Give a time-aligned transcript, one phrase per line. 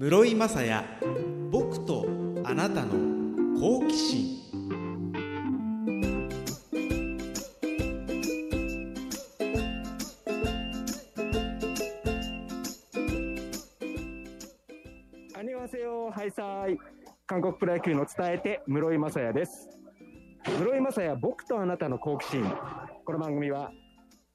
[0.00, 0.84] 室井雅也
[1.50, 2.06] 僕と
[2.44, 2.92] あなたの
[3.58, 4.38] 好奇心。
[15.36, 16.78] アニワセヨハイサイ。
[17.26, 19.68] 韓国プロ野球の伝えて室井雅也です。
[20.44, 22.44] 室井雅也僕とあなたの好奇心。
[23.04, 23.72] この番組は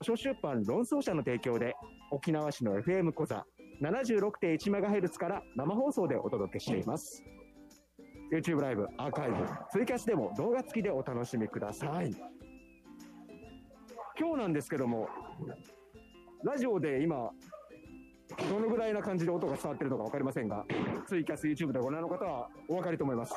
[0.01, 1.73] 小出版論争者の提供で
[2.11, 3.45] 沖縄市の FM 講座
[3.81, 7.23] 76.1MHz から生放送でお届けしています
[8.31, 9.35] YouTube ライブアーカイブ
[9.71, 12.15] ツイキャスでも動画付きでお楽しみください
[14.19, 15.07] 今日なんですけども
[16.43, 17.31] ラジオで今
[18.49, 20.65] どのぐらいな感じで音が伝わってるのか分かりませんが、
[21.07, 23.33] ツイキャス YouTube でご覧の方はお分かりと思います。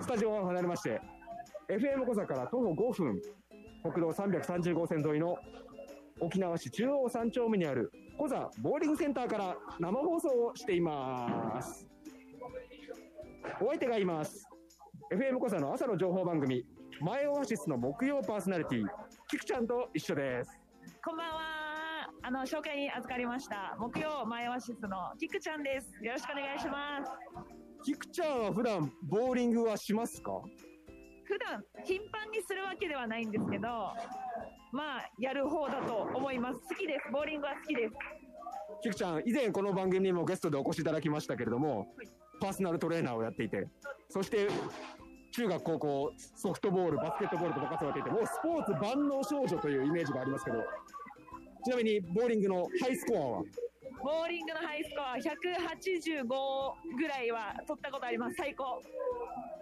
[0.00, 1.00] スタジオは離れまして、
[1.68, 3.22] FM 小座から徒歩5分、
[3.82, 5.38] 国道330号線沿いの
[6.20, 11.86] 沖縄市中央3丁目にある小座ボーリングセンターから生放送をしています。
[13.60, 14.48] お相手がいます。
[15.12, 16.64] FM 小座の朝の情報番組、
[17.00, 18.86] マイオアシスの木曜パーソナリティ、
[19.28, 20.58] キクちゃんと一緒です。
[21.04, 21.40] こんばんは。
[22.22, 23.76] あの、紹介に預かりました。
[23.78, 25.90] 木曜前オアシスのキクちゃんです。
[26.02, 27.12] よろしくお願いします。
[27.84, 30.40] キクちゃんは普段ボーリングはしますか？
[31.26, 33.68] 普段、頻繁にするわけではないんですけど、
[34.72, 36.60] まあ、やる方だと思います。
[36.60, 37.12] 好きです。
[37.12, 37.94] ボーリングは好きです。
[38.82, 41.94] キクちゃん、以前この番組にもゲストでお越しいただきましたけれども、
[42.40, 43.68] パーソナルトレーナーをやっていて、
[44.08, 44.48] そして
[45.32, 50.62] 中学、高校、ソフトボール、バスケットボールと部活をやっていて、もうスポーツ万能少女というイメージがありますけど、
[51.64, 53.42] ちなみにボーリングのハイスコアは？
[54.02, 58.36] ボーリングのハイスコア185ぐらいは取ったことあります。
[58.36, 58.82] 最高。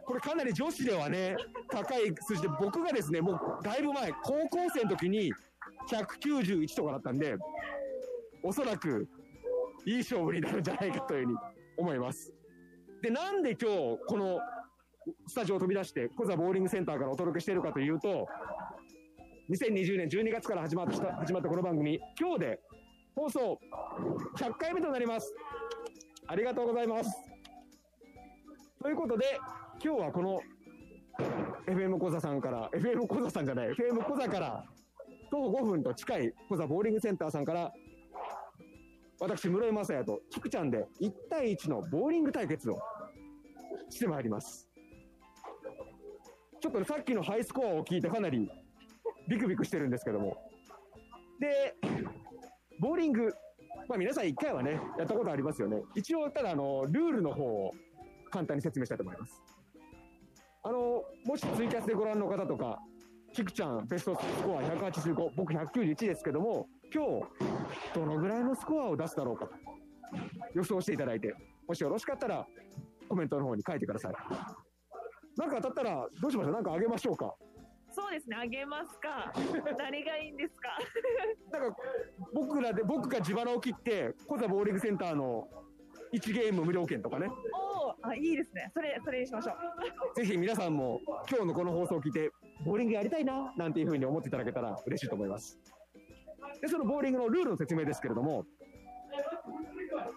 [0.05, 1.36] これかなり女子ではね、
[1.70, 5.33] 高い数字で、僕がですね、もうだいぶ前、高校生の時に
[5.91, 7.36] 191とかだったんで、
[8.42, 9.09] おそらく
[9.86, 11.39] いい勝負になるんじゃないかというふうに
[11.78, 12.33] 思います。
[13.03, 14.41] で、なんで今日、この
[15.27, 18.27] スタジオを飛び出して、コザボーリングセンターからお届けしているかというと、
[19.50, 22.60] 2020年12月から始まった始まったこの番組、今日で
[23.15, 23.59] 放送
[24.37, 25.34] 100回目となります。
[26.26, 27.10] ありがとうございます。
[28.81, 29.26] ということで、
[29.84, 30.41] 今日はこの
[31.66, 34.65] FM 小座さんから、FM 小座さんじゃない、FM 小座から
[35.28, 37.72] 徒歩5分と近い小座ボーリングセンターさんから、
[39.19, 42.78] 私、室井雅也とキクちゃんで1対1のボーリング対決を
[43.91, 44.69] してまいります。
[46.60, 48.49] ちょっとね、さっきのハイスコアを聞いてかなり
[49.28, 50.37] ビクビクしてるんですけども。
[51.41, 51.75] で、
[52.78, 53.34] ボーリング、
[53.88, 55.82] まあ皆さん1回はね、やったことありますよね。
[55.97, 57.72] 一応、ただあの、ルールの方を
[58.31, 59.43] 簡単に説明したいと思います。
[60.65, 62.78] あの、もしツイキャスでご覧の方とか、
[63.33, 67.23] キクちゃんベストスコア185、僕191ですけども、今日、
[67.95, 69.53] どのぐらいのスコアを出すだろうかと
[70.55, 71.34] 予想していただいて、
[71.67, 72.47] もしよろしかったら
[73.09, 74.15] コメントの方に書いてください。
[75.37, 76.53] なんか当たったらどうしましょう？
[76.53, 77.34] なんかあげましょうか？
[77.91, 78.37] そうですね。
[78.37, 79.33] あげますか。
[79.79, 80.69] 何がいいんですか？
[81.59, 81.77] なんか
[82.34, 85.49] 僕らで、僕が自腹を切って、コザボーリングセンターの
[86.12, 87.72] 1ゲーム無料券とかね、おお、
[88.02, 88.70] あ、いいですね。
[88.74, 90.14] それ、それにしましょう。
[90.20, 92.30] ぜひ皆さんも今日のこの放送を聞いて、
[92.64, 95.58] ボーリングやりたいな、なんていうふうに思っていただけたら嬉しいと思います。
[96.60, 98.44] で、そのボーリングのルールの説明ですけれども、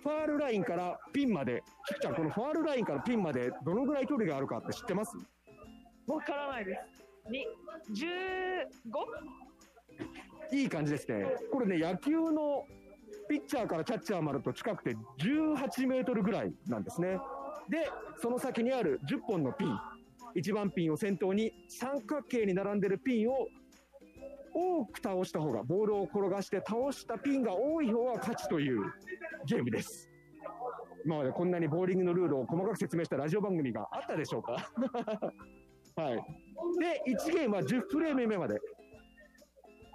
[0.03, 5.17] ファールラインからピンまで、キクちゃん、このファールラインからピンまでどのぐらい距離があるかって知ってます？
[6.07, 7.29] わからないです。
[7.29, 7.47] に、
[7.91, 8.07] 十
[8.89, 9.05] 五？
[10.51, 11.25] いい感じですね。
[11.51, 12.65] これね、野球の
[13.27, 17.19] ピッチャーからキャッチャーまでと近くて18メートルぐらいなんですね。
[17.69, 19.77] で、その先にある10本のピン、
[20.35, 23.47] 1番ピンを先頭に三角形に並んでるピンを
[24.53, 28.81] 多く倒した方が、ボールを転がして倒したピンが多い方が勝ちという
[29.45, 30.09] ゲームです。
[31.05, 34.71] 今までこんなにボーリングのルールを細かく説明したラジオ番組があったでしょうか？
[36.01, 36.15] はい。
[36.79, 38.59] で、1ゲームは10フレーム目まで。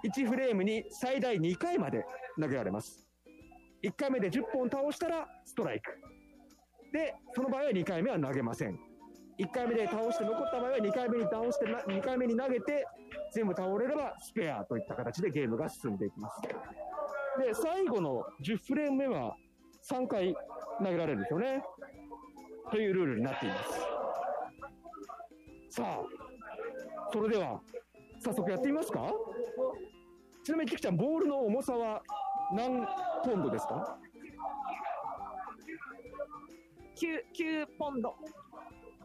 [0.03, 2.05] 1フレームに最大2回まで
[2.39, 3.07] 投げられます。
[3.83, 5.91] 1回目で10本倒したらストライク。
[6.91, 8.79] で、その場合は2回目は投げません。
[9.39, 12.85] 1回目で倒して残った場合は2回目に倒してな、2回目に投げて、
[13.33, 16.41] 全部倒れればスペアといった形でゲームが進んでいきます。
[16.41, 19.35] で、最後の10フレーム目は
[19.89, 20.35] 3回
[20.79, 21.63] 投げられるんですよね。
[22.69, 23.79] というルールになっています。
[25.69, 26.01] さあ、
[27.11, 27.61] それでは、
[28.19, 29.11] 早速やってみますか？
[30.43, 32.03] ちなみに、キクちゃん、ボールの重さは
[32.53, 32.85] 何
[33.23, 33.97] ポンドですか？
[37.01, 38.15] 九、九ポンド。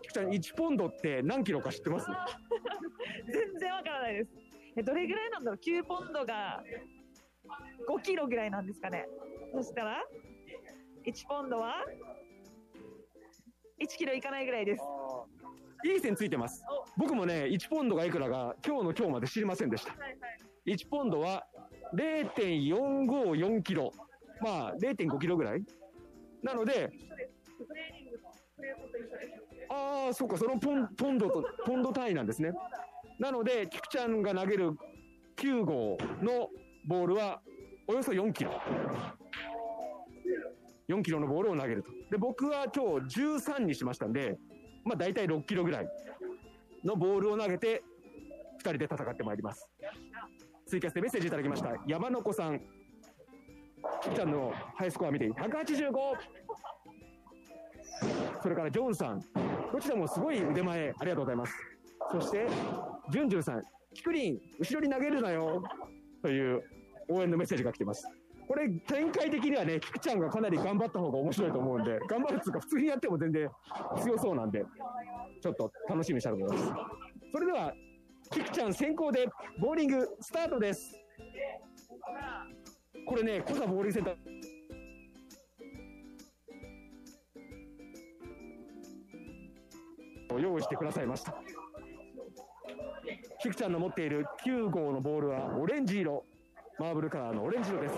[0.02, 2.06] キクちゃん、1ポンドって何キロか知ってます？
[3.26, 4.30] 全然わからないです。
[4.76, 6.62] え、どれぐらいなんだろう ?9 ポンドが
[7.88, 9.08] 5キロぐらいなんですかね。
[9.54, 10.04] そしたら、
[11.06, 11.86] 1ポンドは
[13.82, 14.82] 1キロいかないぐらいです。
[15.86, 16.62] いい線ついてます。
[16.98, 19.94] 僕もね、1ポンドがいくらか今日の今日まで知りませんでした。
[20.66, 21.46] 1ポンドは
[21.94, 23.90] 0.454キロ。
[24.42, 25.64] まあ、0.5キロぐらい？
[26.42, 26.92] なので、
[29.68, 32.52] ああ、そうか、そのポンポンドと、ポンド単位なんですね。
[33.18, 34.72] なので、菊ちゃんが投げる
[35.36, 36.50] 9号の
[36.86, 37.42] ボールは、
[37.88, 38.50] およそ4キロ。
[40.88, 41.90] 4キロのボールを投げると。
[42.10, 44.38] で、僕は今日13にしましたんで、
[44.84, 45.88] まあ大体6キロぐらい
[46.84, 47.82] のボールを投げて、
[48.62, 49.68] 2人で戦ってまいります。
[50.66, 51.74] ツイキャスでメッセージいただきました。
[51.86, 52.60] 山の子さん。
[54.02, 55.92] 菊ちゃんのハイスコア見て、185!
[58.42, 59.22] それからジョンさん。
[59.72, 61.54] どちらもすごい腕前、ありがとうございます。
[62.12, 62.46] そして、
[63.10, 63.62] ジュンジュンさん。
[63.94, 65.62] キクリン、後ろに投げるなよ
[66.22, 66.62] という
[67.08, 68.06] 応援のメッセージが来てます。
[68.46, 73.48] これ、展開的にはね、菊ちゃんがかなり頑張った方が面白いと思うんで、頑張るっていうか、普通にやっても全然
[74.02, 74.64] 強そうなんで、
[75.42, 76.72] ちょっと楽しみにしたいと思います。
[77.32, 77.74] それでは、
[78.30, 79.26] 菊ちゃん先行で、
[79.60, 80.96] ボーリングスタートです。
[83.06, 84.55] これね、コザボーリングセンター。
[90.30, 91.34] を用意してくださいました。
[93.40, 96.24] 菊ちゃんの持っている9号のボールはオレンジ色。
[96.78, 97.94] マーブルカラーのオレンジ色です。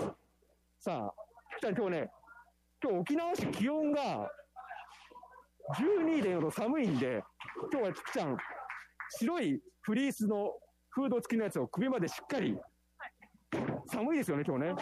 [0.79, 1.13] さあ、
[1.51, 2.11] 菊ちゃん今日ね、
[2.81, 4.31] 今日沖縄市気温が
[5.75, 7.21] 12.4度寒いんで、
[7.73, 8.37] 今日は菊ちゃん、
[9.17, 10.53] 白いフリースの
[10.91, 12.57] フード付きのやつを首までしっかり、
[13.87, 14.75] 寒いですよね、今日ね。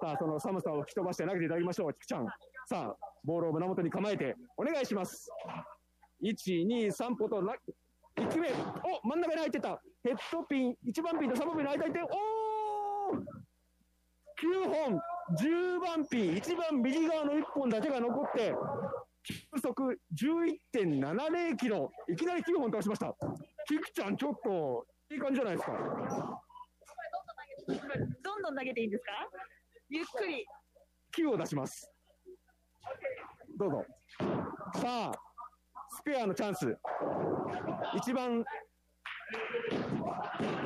[0.00, 2.26] さあ、その寒さを吹き飛ばして投げていただきましょう、菊ちゃん。
[2.66, 5.30] さあ、ボールを胸元に構えて、お願いします。
[6.22, 7.54] 1、2、3歩とな、
[8.16, 9.80] 1球目、お真ん中に入ってた。
[10.02, 13.18] ヘッドピン、1番ピンと3番ピンの間に入って、おー
[14.40, 15.00] !9 本、
[15.36, 18.54] 10番ピン、一番右側の1本だけが残って、
[19.24, 23.14] 球速11.70キロ、いきなり9本倒しました。
[23.66, 25.72] キクちゃん、ちょっと、いい感じじゃないですか。
[28.22, 29.12] どんどん投げていいんですか？
[29.90, 30.46] ゆっくり。
[31.16, 31.90] 9を出します。
[33.58, 33.84] どうぞ。
[34.74, 35.12] さあ、
[35.90, 36.78] スペアのチャンス。
[37.96, 38.44] 一番、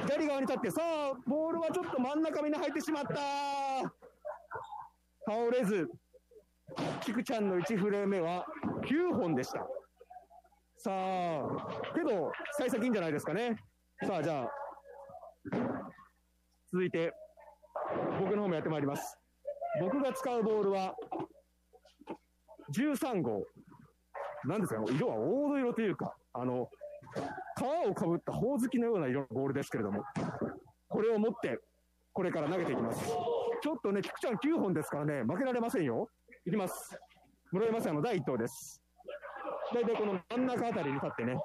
[0.02, 3.14] 左側に立って、さあ、ボールはちょっと真ん中目に入ってしまった。
[5.26, 5.88] 倒れず、
[7.00, 8.44] キクちゃんの1フレーム目は
[8.82, 9.66] 9本でした。
[10.76, 13.56] さあ、けど、幸先いいんじゃないですかね。
[14.04, 14.48] さあ、じゃあ、
[16.72, 17.12] 続いて、
[18.20, 19.16] 僕の方もやってまいります。
[19.80, 20.94] 僕が使うボールは、
[22.72, 23.44] 13号。
[24.44, 26.68] なんですかね、色は黄土色というか、あの、
[27.56, 30.02] 皮をかぶったほおずきのような色のボールですけれども、
[30.88, 31.58] これを持って、
[32.12, 33.04] これから投げていきます。
[33.62, 36.08] ちょっとね、菊ちゃん9本ですからね、負けられませんよ。
[36.44, 36.98] いきます。
[37.52, 38.82] 室山さんの第1投です。
[39.72, 41.36] 大体この真ん中あたりに立ってね、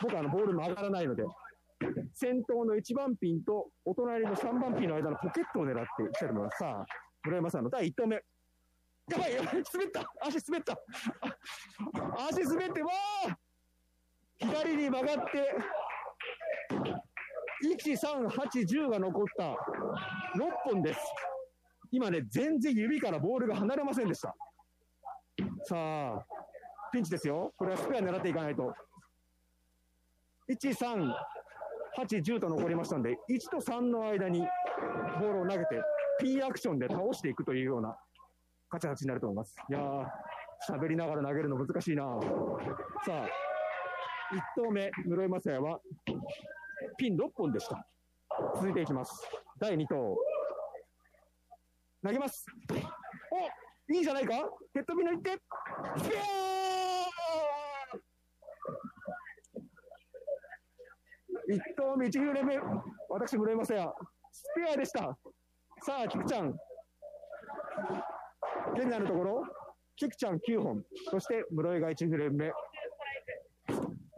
[0.00, 1.24] 僕はあのボールも上がらないので、
[2.14, 6.58] 先頭の1番ピンとお隣の3番ピンの間のポケットを狙っていきたいと思います。
[6.58, 6.86] さあ、
[7.24, 8.20] 村山さんの第1投目。
[9.10, 10.80] やばいやばい滑った足滑った
[12.28, 12.90] 足滑って、わ
[13.28, 13.38] あ
[14.38, 15.54] 左に曲がって、
[17.62, 19.54] 1、3、8、10が残った6
[20.64, 21.00] 本です。
[21.90, 24.34] 今ね、全然指からボールが離れませんでした。
[25.64, 26.24] さあ、
[26.92, 27.52] ピンチですよ。
[27.56, 28.72] これはスペア狙っていかないと。
[30.48, 31.12] 1、3、
[31.98, 34.40] 8、10と残りましたんで、1と3の間に
[35.20, 35.82] ボールを投げて、
[36.20, 37.98] ピンアクションで倒していくというような
[38.70, 39.56] 形になると思います。
[39.68, 40.06] いやー、
[40.68, 42.04] 喋りながら投げるの難しいな
[43.04, 43.26] さあ、
[44.32, 45.80] 1投目、室井雅也は、
[46.96, 47.86] ピン6本でした。
[48.54, 49.28] 続いていきます。
[49.58, 50.16] 第2投。
[52.02, 52.46] 投げます。
[53.32, 54.34] おいいじゃないか
[54.72, 56.50] ヘッドピンの一手スペア
[61.52, 62.60] 1投目、1球目、
[63.08, 63.94] 私、室井雅也、
[64.30, 65.18] スペアでした。
[65.82, 66.54] さあ、菊ちゃん。
[68.74, 69.44] 現在のところ、
[69.96, 72.52] 菊ちゃん9本、そして室井が1フレーム目。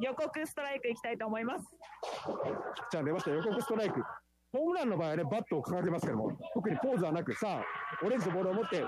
[0.01, 1.65] 予告ストライクいきたいと思います。
[2.75, 4.03] 菊ちゃん出ました、予告ストライク。
[4.53, 7.65] ホームランの場合はね、バットを掲げますけども、特にポーズはなく、さあ、
[8.05, 8.85] オレンジのボールを持って、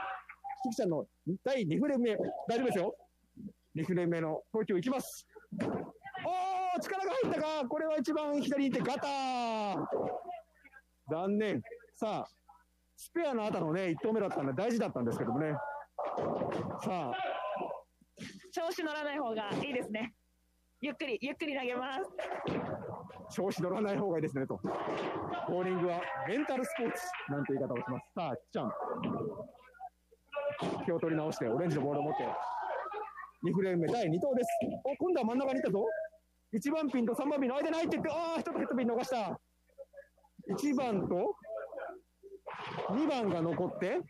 [0.64, 1.06] 菊ちゃんの
[1.42, 2.16] 第2フレーム目、
[2.48, 2.96] 大丈夫ですよ。
[3.76, 5.26] 2フレーム目の投球いきます。
[5.62, 9.86] おー、力が入ったかこれは一番左に行ってガター
[11.10, 11.62] 残念。
[11.94, 12.28] さあ、
[12.96, 15.52] スペアの後のね、1投目だったんで大事だったんですけどもね。
[16.82, 17.12] さあ、
[18.52, 20.14] 調子乗らない方がいいですね。
[20.80, 22.02] ゆっくり、ゆっくり投げます。
[23.34, 24.60] 調子乗らない方がいいですねと。
[25.48, 28.12] ボーリングはメンタルスポーツなんて言い方をします。
[28.14, 28.72] さあ、キちゃん。
[30.84, 32.24] 気を取り直して、オレンジのボールを持って。
[33.44, 34.48] 2フレーム目第2投です。
[34.84, 35.86] お、今度は真ん中に行ったぞ。
[36.54, 39.40] 1番ピンと3番ピンの間に入っていって、ああ、一つヘッドピン逃した。
[40.50, 41.34] 1番と
[42.90, 44.00] 2番が残って、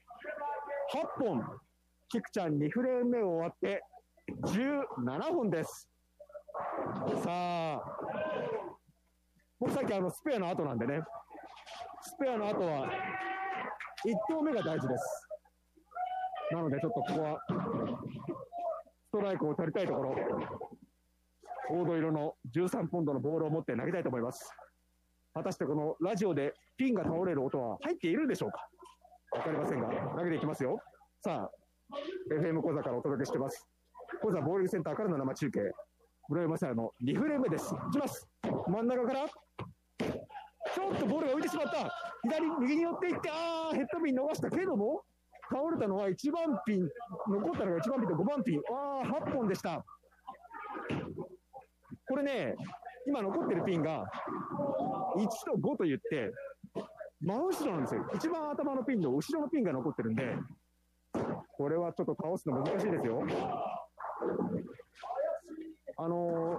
[1.19, 1.45] 8本。
[2.09, 3.83] キクちゃん2フレーム目を終わって、
[4.43, 5.89] 17本です。
[7.23, 7.83] さあ、
[9.59, 11.03] 僕さっきあのスペアの後なんでね、
[12.03, 12.87] スペアの後は
[14.05, 15.29] 1投目が大事です。
[16.53, 17.41] なのでちょっとここは、
[19.07, 20.15] ストライクを取りたいところ、
[21.69, 24.55] 黄土色の13ポンドのボールを持って投げたいと思います。
[25.35, 28.69] 果たしてこのラジオでピンが倒れる音は入っているんでしょうか？
[29.37, 30.79] わかりませんが、投げていきますよ。
[31.21, 31.51] さあ、
[32.33, 33.67] FM 講座からお届けしてます。
[34.23, 35.73] 講座ボーリングセンターからの生中継。
[36.29, 37.75] 室山さんの2フレームです。
[37.75, 38.29] いきます。
[38.69, 41.91] 真ん中から、ちょっとボールが浮いてしまった。
[42.23, 45.03] 左、右に寄っていって、あー、ヘッドピン逃したけども、
[45.51, 46.89] 倒れたのは1番ピン、
[47.29, 48.61] 残ったのが1番ピンと5番ピン。
[48.71, 49.85] あー、8本でした。
[52.09, 52.55] これね、
[53.07, 54.05] 今残ってるピンが、
[55.17, 56.33] 1と5と言って、
[57.21, 58.11] 真後ろなんですよ。
[58.15, 60.37] 一番頭のピンの後ろのピンが残ってるんで、
[61.57, 63.23] これはちょっと倒すの難しいですよ。
[65.97, 66.59] あの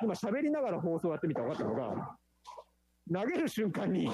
[0.00, 2.16] 今喋りながら放送やってみて分かったのが、
[3.12, 4.10] 投げる瞬間に、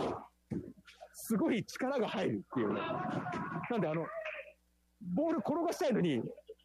[1.12, 2.72] すごい力が入るっていう。
[2.72, 4.06] なんであの、
[5.14, 6.22] ボール転がしたいのに、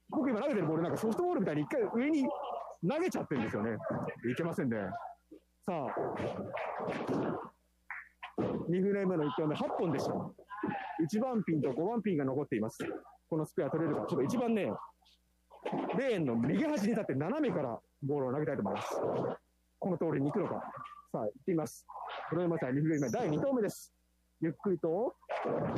[0.09, 2.23] 僕今投げてるボールなんかソフトボールみたいに一回上に
[2.87, 3.77] 投げちゃってるんですよね。
[4.31, 4.77] いけませんね。
[5.65, 5.93] さあ、
[8.69, 10.13] 2フレームの1投目8本でした。
[10.13, 12.77] 1番ピンと5番ピンが残っています。
[13.29, 14.05] このスペア取れるか。
[14.09, 14.71] ちょっと一番ね、
[15.97, 18.95] レーンの右端に立って斜めからボールを投げたいと思います。
[19.79, 20.55] この通りに行くのか。
[21.11, 21.85] さあ、行ってみます。
[22.31, 23.93] 室山さん2フレーム目、第2投目です。
[24.41, 25.15] ゆっくりと、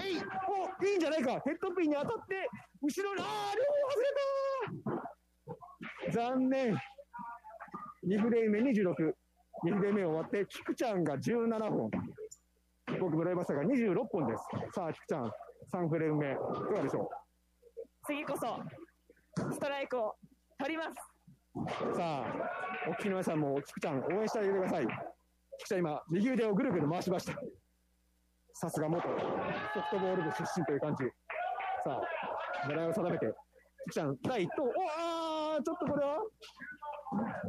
[0.03, 0.17] えい
[0.81, 2.47] おいいんじゃないかヘッドピンに当たって、
[2.81, 4.01] 後ろに、あー、両方外
[5.61, 6.77] れた残念。
[8.07, 9.13] 2フレーム目26。
[9.65, 11.91] 2フレーム目終わって、キクちゃんが17本。
[12.99, 14.43] 僕、室山さんが26本です。
[14.73, 15.31] さあ、キクちゃん、
[15.73, 16.41] 3フレーム目、いか
[16.73, 17.09] がでしょ
[18.05, 20.15] 次こそ、ストライクを
[20.57, 20.89] 取ります。
[21.55, 24.87] うさあ、お聞きの皆さんも、キクちゃん、応援してあげてください。
[24.87, 24.93] キ
[25.63, 27.33] クちゃん、今、右腕をぐるぐる回しました。
[28.53, 31.05] さすが元ソフトボール部出身という感じ。
[31.83, 33.33] さあ、狙いを定めて、キ
[33.85, 36.17] クちゃん、第1投、おあー、ちょっとこれは、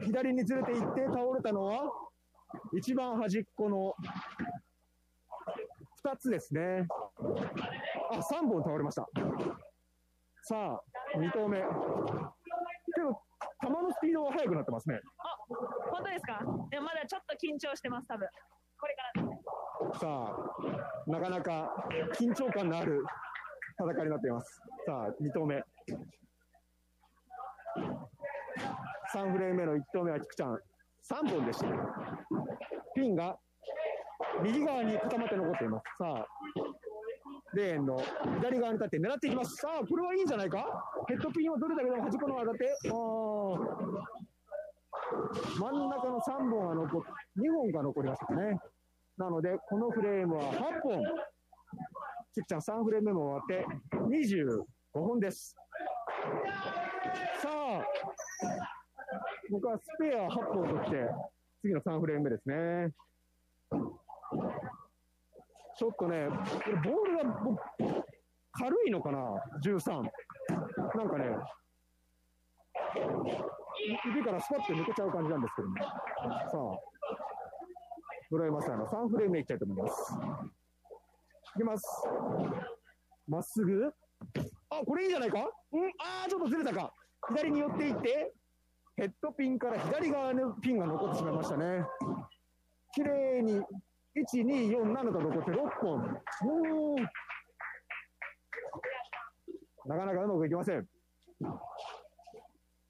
[0.04, 1.90] 左にずれていって倒れたのは、
[2.76, 3.94] 一番端っこの
[6.04, 6.86] 2つですね。
[8.10, 9.08] あ、3本倒れました。
[10.42, 10.82] さあ、
[11.16, 11.58] 2投目。
[11.58, 11.64] け
[13.00, 13.22] ど、
[13.62, 15.00] 球のスピードは速くなってますね。
[15.18, 15.36] あ、
[15.90, 16.40] 本当ですか？
[16.70, 18.28] でもまだちょっと緊張してます、多分。
[18.80, 19.40] これからですね。
[20.00, 20.06] さ
[21.06, 21.72] あ、なかなか
[22.18, 23.04] 緊張感のある
[23.78, 24.60] 戦いになっています。
[24.84, 25.62] さあ、2投目。
[29.14, 31.66] 3フレーム目の1投目は菊ちゃん、3本でした。
[32.94, 33.38] ピンが
[34.42, 35.84] 右側に固まって残っています。
[35.98, 36.26] さあ、
[37.54, 38.00] レーンの
[38.40, 39.56] 左側に立って狙っていきます。
[39.56, 40.64] さあ、これはいいんじゃないか？
[41.08, 42.92] ヘッドピンをどれだけでも端っこの方が当たって、あ
[45.58, 47.02] 真ん中の3本が残っ、
[47.36, 48.58] 2本が残りましたね。
[49.18, 51.04] なので、このフレームは8本。
[52.34, 53.66] キクちゃん3フレーム目も終わって
[54.00, 54.64] 25
[54.94, 55.54] 本です。
[57.42, 57.48] さ、
[59.52, 61.10] 僕はスペア8本取って、
[61.60, 62.90] 次の3フレーム目ですね。
[65.76, 66.26] ちょっとね、
[66.64, 67.24] これボールが
[68.52, 69.18] 軽いのかな
[69.62, 69.92] ?13。
[69.92, 71.36] なんかね、
[74.06, 75.76] 指からスパッと抜けちゃう感じなんですけども。
[75.76, 75.84] さ
[76.56, 76.80] あ、
[78.30, 80.14] 室山さんの3フレーム目いきたいと思います。
[81.56, 82.08] いきます。
[83.28, 83.92] まっすぐ。
[84.70, 85.40] あ、これいいじゃないか？
[85.40, 86.94] んあー、ちょっとずれたか。
[87.28, 88.32] 左に寄っていって、
[88.96, 91.84] ヘッドピンから左側のピンが残ってしまいましたね。
[92.94, 93.64] 綺麗に、1、
[94.44, 96.18] 2、4、7と残って6本。
[99.86, 100.86] なかなかうまくいきません。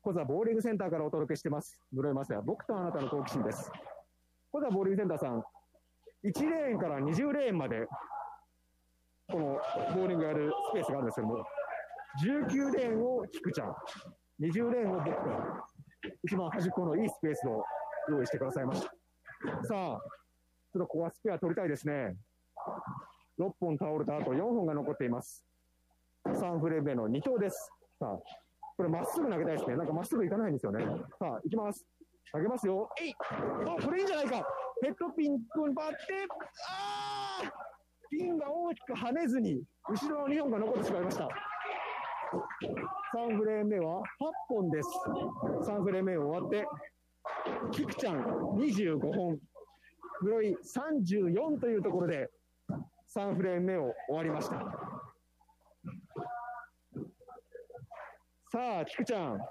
[0.02, 1.78] 小座ボーリングセンターからお届けしてます。
[1.92, 3.70] 室山さん、僕とあなたの好奇心です。
[4.50, 5.44] 小座ボーリングセンターさん、
[6.24, 7.86] 1レーンから20レーンまで、
[9.30, 9.60] この
[9.94, 11.44] ボーリングやるスペースがあるんですけども、
[12.20, 13.74] 19レーンを菊ちゃん、
[14.40, 15.20] 20レーンを僕と、
[16.24, 17.64] 一番端っこのいいスペースを
[18.08, 18.88] 用意してくださいました。
[18.88, 18.92] さ
[19.70, 20.00] あ、ちょっ
[20.72, 22.16] とここはスペア取りたいですね。
[23.38, 25.44] 6本倒れた後、4本が残っています。
[26.26, 27.70] 3フレーム目の2投です。
[27.98, 28.18] さあ、
[28.76, 29.76] これまっすぐ投げたいですね。
[29.76, 30.84] なんかまっすぐいかないんですよね。
[31.18, 31.86] さあ、行きます。
[32.32, 32.88] 投げますよ。
[33.00, 34.46] えいあ、これいいんじゃないか
[34.82, 35.96] ヘッドピン君バッて、
[36.68, 37.50] あー
[38.10, 41.28] ピンが大きく跳ねずに、後ろの2本が残ってしまいました。
[43.14, 44.02] 3フレーム目は8
[44.48, 44.88] 本です。
[45.68, 46.66] 3フレーム目終わって、
[47.72, 48.22] キクちゃん
[48.56, 49.38] 25本、
[50.22, 52.30] 室井34というところで、
[53.14, 54.56] 3フレーム目を終わりました。
[58.50, 59.44] さあ、キクちゃん、こ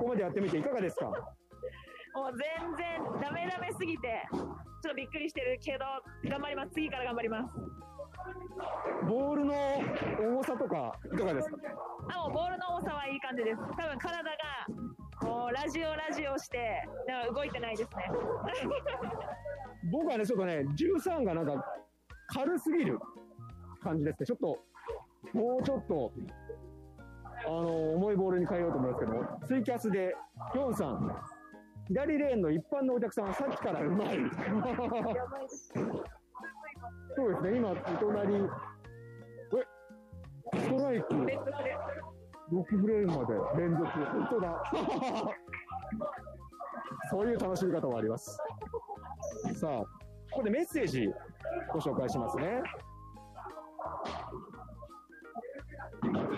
[0.00, 1.06] こまでやってみていかがですか？
[1.06, 4.48] もう全然ダメダメすぎて、ちょっ
[4.82, 5.84] とびっくりしてるけど、
[6.30, 6.72] 頑張ります。
[6.72, 7.48] 次から頑張ります。
[9.08, 9.54] ボールの
[10.20, 11.56] 重さとか、いかがですか？
[12.14, 13.56] あ、もうボールの重さはいい感じです。
[13.58, 14.30] 多分体が、
[15.20, 18.04] こう、ラジオラジオして、だから動いてないですね。
[19.92, 21.64] 僕はね、ちょっとね、13がなんか
[22.28, 22.98] 軽すぎる
[23.82, 24.26] 感じですね。
[24.26, 24.58] ちょっと、
[25.38, 26.12] もうちょっと、
[27.46, 30.16] あの、重いボールに変えようと思いますけど、ツイキャスで、
[30.52, 31.16] ヒョンさん、
[31.86, 34.18] 左レーンの一般のお客さんはさっきからうまい。
[37.16, 38.38] そうですね、今、隣、え、
[40.60, 41.74] ストライク、連続で。
[42.52, 43.84] 6フレームまで連続。
[43.86, 44.62] 本当だ。
[47.10, 48.38] そういう楽しみ方もあります。
[49.54, 49.88] さあ、こ
[50.30, 51.10] こでメッセージ
[51.72, 52.62] ご紹介しますね。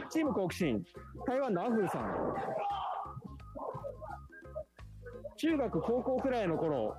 [0.08, 0.85] チーム好奇心、
[1.26, 2.35] 台湾のアフーさん。
[5.37, 6.94] 中学、高校くらいの頃、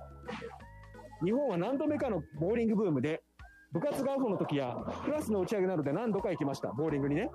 [1.24, 3.24] 日本は何度目かのボーリングブームで、
[3.72, 7.30] 部活がオフの時やクラスの打ち上げなどで何度か行きました、ボーリングにね。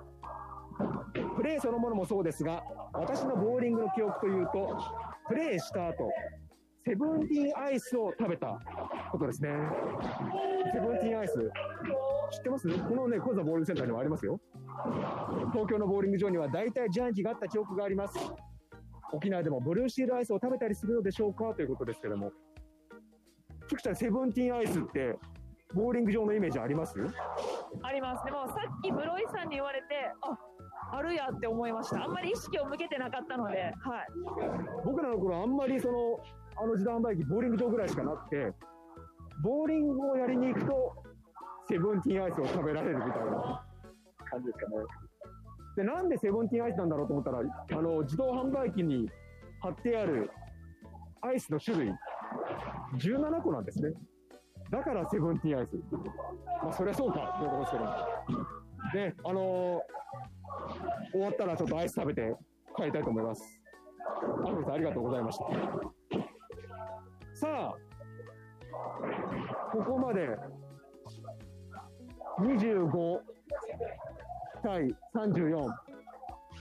[1.36, 2.62] プレーそのものもそうですが、
[2.92, 4.78] 私のボーリングの記憶というと、
[5.28, 6.10] プレーした後、
[6.84, 8.60] セブンティーンアイスを食べた
[9.10, 9.48] ことですね。
[10.72, 11.34] セブンティーンアイス。
[12.32, 12.68] 知ってます？
[12.68, 14.38] このね、コザボーリングセンターにもありますよ。
[15.52, 18.18] 東京のボーリング場には大体自販機があった記憶があります。
[19.12, 21.54] 沖縄でもブルーシールアイスを食べたりするのでしょうか？
[21.54, 22.30] ということですけども。
[23.68, 25.18] 菊ちゃん、セブンティーンアイスって、
[25.74, 26.94] ボーリング場のイメージあります？
[27.82, 28.24] あります。
[28.24, 29.86] でもさっき室井さんに言われて、
[30.22, 30.38] あ、
[30.96, 32.04] あるやって思いました。
[32.04, 34.06] あんまり意識を向けてなかったので、はい。
[34.84, 36.20] 僕らの頃あんまりその、
[36.56, 38.52] あの自動販売機、ボーリング場ぐらいしかなくて、
[39.42, 41.02] ボーリングをやりに行くと、
[41.68, 43.66] セブンティーンアイスを食べられるみたいな
[44.30, 44.76] 感じですかね。
[45.76, 49.10] で、なんでセブンティーンアイスなんだろうと思ったら、あの、自動販売機に
[49.60, 50.30] 貼ってある
[51.20, 51.92] アイスの種類、
[52.94, 53.90] 17個なんですね。
[54.70, 55.76] だからセブンティーンアイス。
[56.62, 59.06] まあ、そりゃそうか、ということですけど。
[59.06, 59.96] ね、あのー
[61.12, 62.34] 終わったらちょっとアイス食べて
[62.76, 63.42] 帰りたいと思います。
[64.44, 65.44] アフさんありがとうございました。
[67.34, 67.74] さあ、
[69.72, 70.28] ここまで
[72.40, 73.20] 25
[74.62, 75.68] 対34。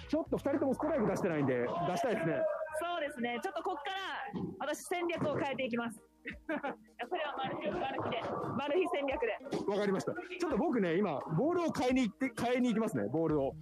[0.08, 2.36] ちょっと2人ともストライク出してないんで、出したいですね。
[2.80, 3.40] そうですね。
[3.42, 4.15] ちょっとこっから、
[4.60, 6.02] 私戦略を変えていきます。
[6.26, 8.22] いやそれはマル秘、マル秘で、
[8.58, 9.72] マル秘戦略で。
[9.72, 10.14] わかりました。
[10.14, 13.54] ちょっと僕ね、今、ボールを買いに行って、買いに行きますね、ボールを。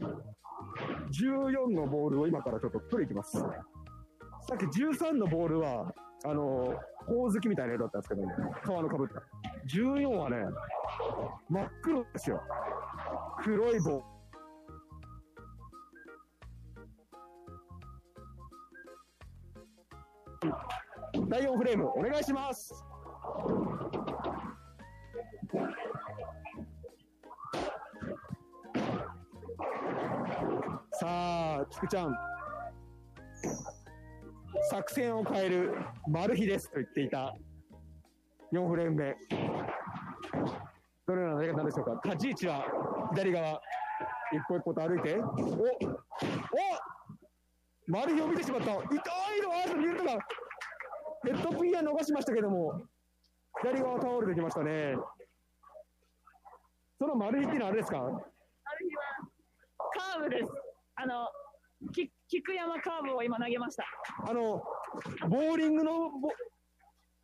[1.12, 3.38] 14のボールを今からちょっと取り行きます。
[3.38, 5.93] さっき13のボールは、
[6.26, 6.73] あの、
[7.06, 9.21] ほおずきみたいな色だったんですけどね、皮のかぶった。
[9.67, 10.38] 14はね、
[11.49, 12.41] 真っ黒ですよ。
[13.43, 14.12] 黒いボール。
[21.34, 22.72] 第4フレーム、お願いします。
[30.91, 32.15] さあ、菊ちゃん。
[34.69, 35.76] 作戦を変える
[36.08, 37.34] マル秘ですと言っていた
[38.52, 39.15] 4フレーム目。
[41.08, 42.02] どのような投げ方でしょうか？
[42.13, 42.63] 立ち位置は
[43.15, 43.60] 左側。
[44.32, 45.17] 一歩一歩と歩いて。
[45.17, 45.28] おお
[47.88, 48.67] マル秘を見てしまった。
[48.67, 50.19] 痛いのあーとミルトが
[51.24, 52.82] ヘッドピンは逃しましたけども、
[53.62, 54.96] 左側倒れてきましたね。
[57.00, 58.00] そのマル秘っていうのはあれですか？
[58.00, 58.20] マル
[58.90, 59.04] 秘は、
[60.14, 60.48] カーブです。
[60.96, 61.28] あの、
[61.92, 63.86] き菊山カーブを今投げました。
[64.28, 64.64] あの、
[65.30, 66.30] ボーリングのボ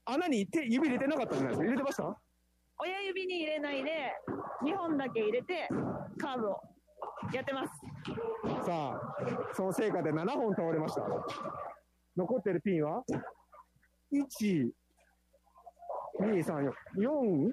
[0.06, 1.66] 穴に手指入れてなかったじゃないですか。
[1.66, 2.18] 入れてました？
[2.82, 4.14] 親指に入れないで、
[4.64, 5.68] 2本だけ入れて、
[6.18, 6.62] カーブを
[7.34, 7.72] やってます。
[8.66, 9.02] さあ、
[9.54, 11.02] その成果で7本倒れました。
[12.16, 13.04] 残ってるピンは、
[14.12, 14.70] 1、
[16.22, 17.52] 2、3、4、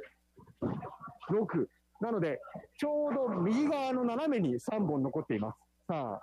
[1.31, 1.67] 6。
[2.01, 2.41] なので、
[2.79, 5.59] ちょうど右側の斜めに3本残っています。
[5.87, 6.23] さあ、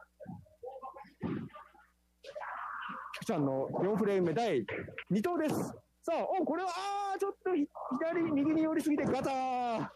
[3.13, 4.65] 菊ちゃんの4フレーム目第
[5.12, 5.56] 2投です。
[6.04, 7.65] さあ、お、これは、あーちょっとひ
[8.00, 9.88] 左、右に寄りすぎてガター。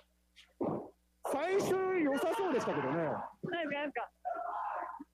[1.29, 2.95] 最初良さそうでしたけどね。
[2.95, 3.19] なんか、
[3.73, 4.09] なんか、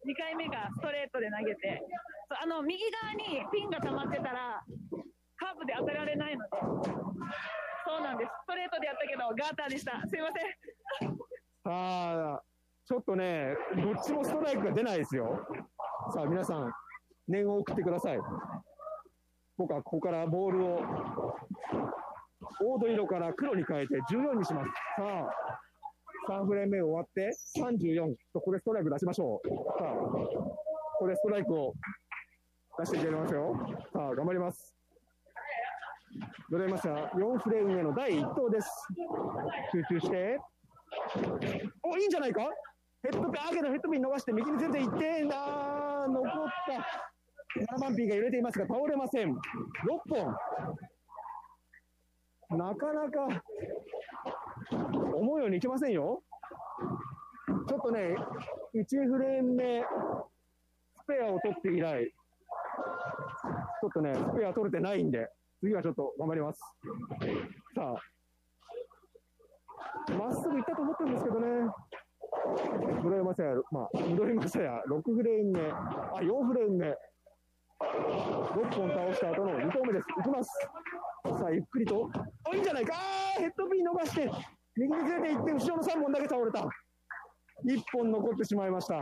[0.05, 1.81] 2回目がストレートで投げて、
[2.29, 4.63] そうあの、右側にピンが溜まってたら、
[5.43, 6.49] カーブで当てられないので、
[7.83, 8.31] そうなんです。
[8.43, 9.99] ストレートでやったけど、ガーターでした。
[10.07, 11.17] すいません。
[11.63, 12.41] さあ、
[12.85, 15.45] ちょっとね、どっちもストライクが出ないですよ。
[16.13, 16.71] さあ、皆さん、
[17.27, 18.19] 念を送ってください。
[19.57, 20.77] 僕はここからボールを、
[22.79, 24.71] 黄土色から黒に変えて14にします。
[24.95, 25.27] さ
[26.29, 28.15] あ、3フレーム目終わって34。
[28.33, 29.47] ここでストライク出しましょう。
[29.49, 31.73] さあ、ここでストライクを
[32.79, 33.53] 出していきますよ。
[33.91, 34.82] さあ、頑張ります。
[36.49, 38.69] ドライマスター4フレーム目の第1投です。
[39.71, 40.39] 集中して。
[41.83, 42.41] お、いいんじゃないか？
[43.01, 46.07] ヘッドピン、あけどヘッドピン逃して右にずれて1点だ。
[46.07, 46.25] 残っ
[46.67, 46.73] た。
[47.75, 49.33] 7番ピンが揺れていますが倒れません。
[49.33, 49.37] 6
[50.09, 50.35] 本。
[52.57, 53.41] なかなか
[54.71, 56.23] 思うようにいきませんよ。
[57.67, 58.15] ちょっとね、
[58.75, 59.83] 1フレーム目、
[60.95, 65.29] スペアを取って以来、ちょっとね、スペア取れてないんで、
[65.63, 66.59] 次はちょっと頑張ります。
[67.73, 67.95] さあ、
[70.11, 71.47] まっすぐ行ったと思ってるんですけどね、
[73.01, 76.95] ムロヤマサヤ、まあ、ムロヤマサヤ、6フレーム目、あ、4フレーム目、6
[78.75, 80.07] 本倒した後の2投目です。
[80.19, 80.49] いきます。
[81.39, 82.11] さあ、ゆっくりと、
[82.49, 82.95] おいいんじゃないか
[83.37, 84.29] ヘッドピン逃して、
[84.75, 86.59] 右にずれていって、後ろの3本だけ倒れた。
[86.59, 86.67] 1
[87.93, 88.99] 本残ってしまいました。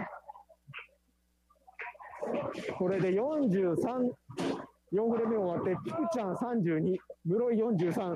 [2.77, 4.11] これで43、
[4.91, 8.15] 4フレ目終わって、ピクちゃん32、室井43。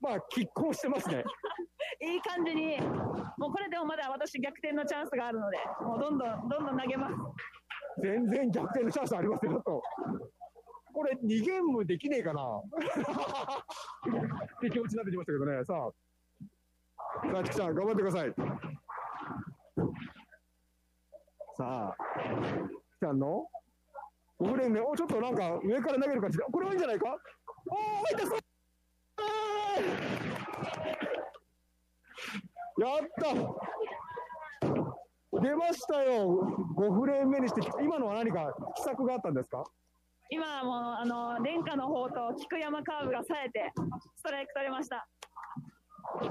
[0.00, 1.24] まあ、拮抗してますね。
[2.00, 2.78] いい感じに、
[3.38, 7.14] もうこれでもまだ私逆転のチャンスがあるので、もうどんどん、どんどん投げます。
[8.02, 9.82] 全然逆転のチャンスありますよ、ちょっと。
[10.92, 12.62] これ、2ゲームできねえかな っ
[14.60, 15.64] て気持ちになってきましたけどね。
[15.64, 15.90] さあ、
[17.32, 18.34] さあ、ちゃん、頑張ってください。
[21.56, 21.96] さあ、
[23.00, 23.48] ちゃんの
[24.40, 26.38] 5フレーム目、おちょっとなんか上から投げる感じ。
[26.38, 27.06] で、これはいいんじゃないか？
[27.68, 28.38] おー、入ったそう。
[32.78, 33.34] やった。
[35.40, 36.28] 出ましたよ、
[36.76, 39.64] 5フレーム目にして、今のは何か奇策があったんですか？
[40.28, 43.72] 今はもう、あの、殿下の方と菊山カーブが冴えて、
[44.16, 45.06] ストライク取れました。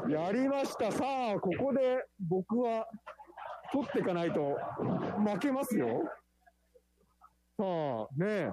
[0.09, 1.03] やりました、さ
[1.35, 2.87] あ、ここで僕は
[3.71, 4.57] 取っていかないと
[5.25, 6.03] 負けますよ。
[7.57, 8.51] さあ、ねえ。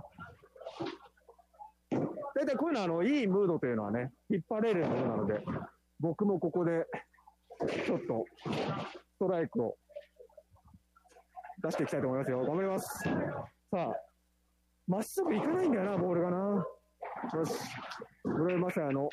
[2.34, 5.42] 大体こういうのはあのいいムードというのはね、引っ張れるものなので、
[5.98, 6.86] 僕もここで
[7.84, 9.76] ちょっとストライクを
[11.62, 12.44] 出していきたいと思いますよ。
[12.44, 12.98] 頑張ります。
[12.98, 13.10] さ
[13.72, 13.92] あ、
[14.86, 16.36] まっすぐ行かないんだよな、ボールがな。
[17.34, 17.54] よし。
[18.24, 19.08] 室井雅也の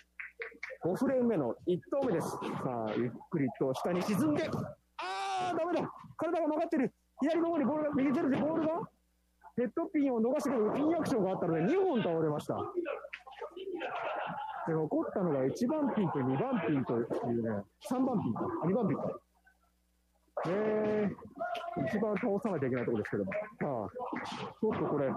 [0.86, 2.30] 5フレーム目の1投目です。
[2.30, 2.40] さ
[2.88, 4.50] あ、ゆっくりと下に沈んで、
[4.98, 8.90] あー、ダメだ体が曲がってる左の方にボールが、右ゼロでボールが、
[9.58, 12.56] ヘッドピンを逃してくるピンアクションがあったので2本倒れました。
[14.68, 17.02] で、残ったのが1番ピンと2番ピンとい
[17.40, 19.20] うね、3番ピンか、2番ピンか。
[20.48, 23.32] えー、一番倒さなきゃいけないところですけども。
[23.32, 25.10] さあ、ちょっとこれ、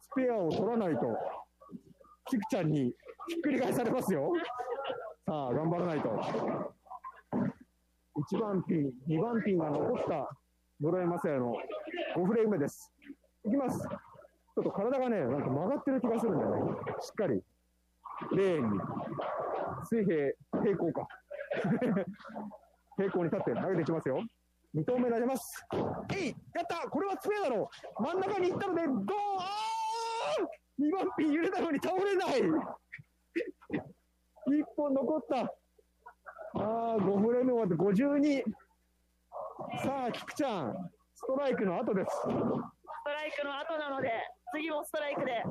[0.00, 1.00] スペアを取らないと、
[2.30, 2.94] キクちゃんに
[3.28, 4.32] ひっくり返されますよ。
[5.26, 6.08] さあ、頑張らないと。
[8.32, 10.30] 1番ピン、2番ピンが残った
[10.80, 11.54] 室井雅也の
[12.18, 12.92] 5フレーム目です。
[13.44, 13.78] いきます。
[13.78, 16.72] ちょっと体がね、なんか曲がってる気がするんだよね。
[17.00, 17.40] しっかり。
[18.34, 18.80] レーンに。
[19.84, 20.32] 水平、
[20.64, 21.06] 平行か。
[22.96, 24.20] 平行に立って投げていきますよ。
[24.74, 25.64] 2投目投げます。
[26.16, 28.96] えいやったこれはスペアだろう真ん中に行ったので、どう
[29.38, 32.42] あー !2 番ピン揺れたのに倒れない
[34.50, 35.36] 1本残った。
[35.42, 35.46] あ
[36.54, 38.42] あ、5フレーム終わって52。
[39.84, 42.10] さあ、菊ちゃん、ストライクの後です。
[42.12, 44.08] ストライクの後なので、
[44.54, 45.42] 次もストライクで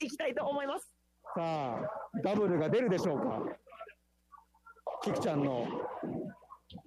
[0.00, 0.92] いきたいと思います。
[1.32, 1.80] さあ、
[2.24, 3.40] ダブルが出るでしょうか。
[5.04, 5.64] 菊ちゃんの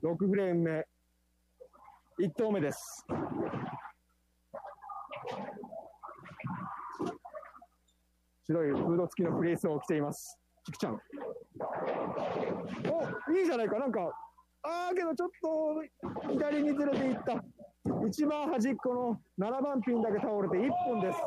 [0.04, 0.86] 6フレーム
[2.20, 3.06] 目、1投目です。
[8.48, 10.38] 白いフード付きのフレースを着ています。
[10.66, 11.00] 菊ちゃん。
[13.32, 13.80] お、いいじゃないか。
[13.80, 14.12] なんか、
[14.64, 17.42] あーけどちょっと左にずれていった。
[18.08, 21.20] 一番端っこの7番ピンだけ倒れて1本です。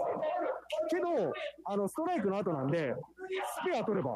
[0.91, 1.33] けど、
[1.65, 2.95] あの、ストライクの後なんで、
[3.65, 4.15] スペア取れば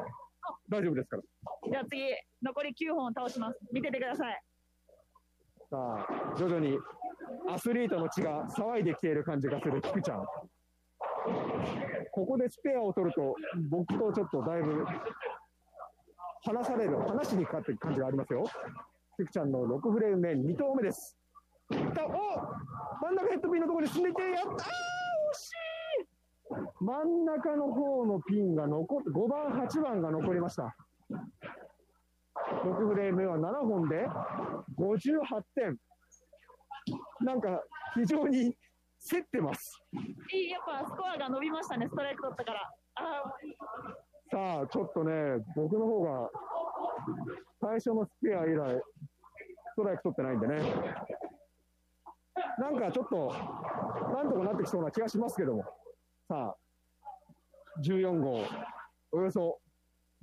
[0.69, 1.23] 大丈夫ですから。
[1.71, 2.01] じゃあ次、
[2.43, 3.59] 残り9本倒します。
[3.71, 4.41] 見ててください。
[5.69, 6.77] さあ、徐々に
[7.49, 10.25] アスリートの血が騒いできている感じがする菊ちゃん。
[12.11, 13.35] ここでスペアを取ると、
[13.69, 14.85] 僕とちょっとだいぶ
[16.43, 18.45] 離される、話しにかかってる感じがありますよ。
[19.17, 21.16] 菊ちゃんの6フレーム目、2投目です。
[21.75, 22.11] いったお
[23.01, 25.51] 真ん中ヘッドピンのところで進んでいって、やった惜し
[26.01, 26.07] い
[26.79, 30.75] 真ん中の方のピンが残って、5番、8番が残りました。
[32.63, 34.07] 6フレーム目は7本で
[34.77, 35.77] 58点。
[37.21, 37.61] なんか
[37.95, 38.55] 非常に
[39.09, 39.83] 競ってます。
[40.33, 42.71] いい、やっぱスコアが伸びましたね、ストライク取ったから。
[42.95, 43.33] あ
[44.29, 46.29] さあ、ちょっとね、僕の方が
[47.61, 48.81] 最初のスペア以来、
[49.73, 50.61] ストライク取ってないんでね。
[52.59, 53.33] なんかちょっと、
[54.13, 55.63] なんとかなってきそうな気がしますけども。
[56.27, 56.57] さあ、
[57.81, 58.43] 14号、
[59.11, 59.59] およそ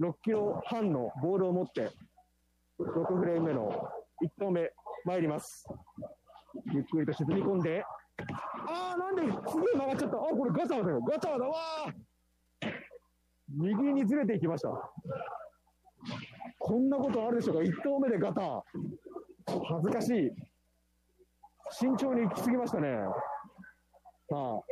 [0.01, 1.91] 6キロ半のボールを持って、
[2.81, 3.89] 6フレーム目の
[4.23, 4.71] 1投目、
[5.05, 5.67] 参ります。
[6.73, 7.85] ゆっくりと沈み込んで、
[8.69, 10.17] あー、なんですげえ曲がっちゃった。
[10.17, 11.01] あ、これガターだよ。
[11.01, 12.73] ガターだわー。
[13.49, 14.69] 右にずれていきました。
[16.59, 17.63] こんなことあるでしょうか。
[17.63, 18.63] 1投目でガター。
[19.47, 20.31] 恥ずかしい。
[21.77, 22.89] 慎重に行き過ぎましたね。
[24.31, 24.63] さあ、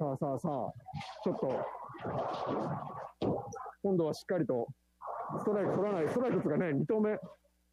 [0.00, 0.72] さあさあさあ、
[1.22, 1.64] ちょっと、
[3.84, 4.66] 今度はしっかりと、
[5.38, 7.16] ストライク取らない、ストライクがね、2投目、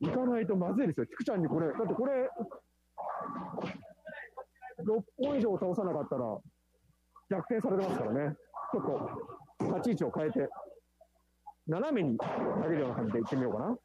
[0.02, 1.08] 行かないとまずいですよ。
[1.08, 2.30] 菊ちゃんにこれ、だってこれ、
[4.86, 6.38] 6本以上倒さなかったら、
[7.32, 8.36] 逆転されてますからね。
[8.74, 8.84] ちょっ
[9.60, 10.48] と、立ち位置を変えて、
[11.66, 13.78] 斜めに投げるような感じで行ってみようかな。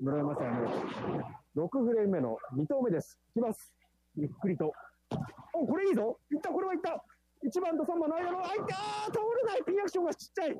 [0.00, 3.18] 村山さんね、6フレーム目の2投目です。
[3.36, 3.74] いきます。
[4.16, 4.72] ゆっくりと。
[5.52, 7.04] お、これいいぞいった、これはいった
[7.44, 10.56] !1 番と3番の間の、あ、いったー倒れないピンアクションがちっちゃい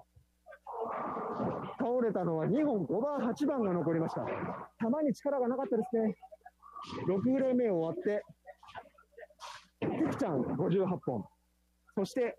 [1.78, 4.26] 倒れたのは2本、5番、8番が残りました。
[4.26, 6.14] 球に力がなかったですね。
[7.06, 8.22] 6フレーム目終わって、
[9.80, 11.24] キクちゃん58本。
[11.96, 12.36] そして、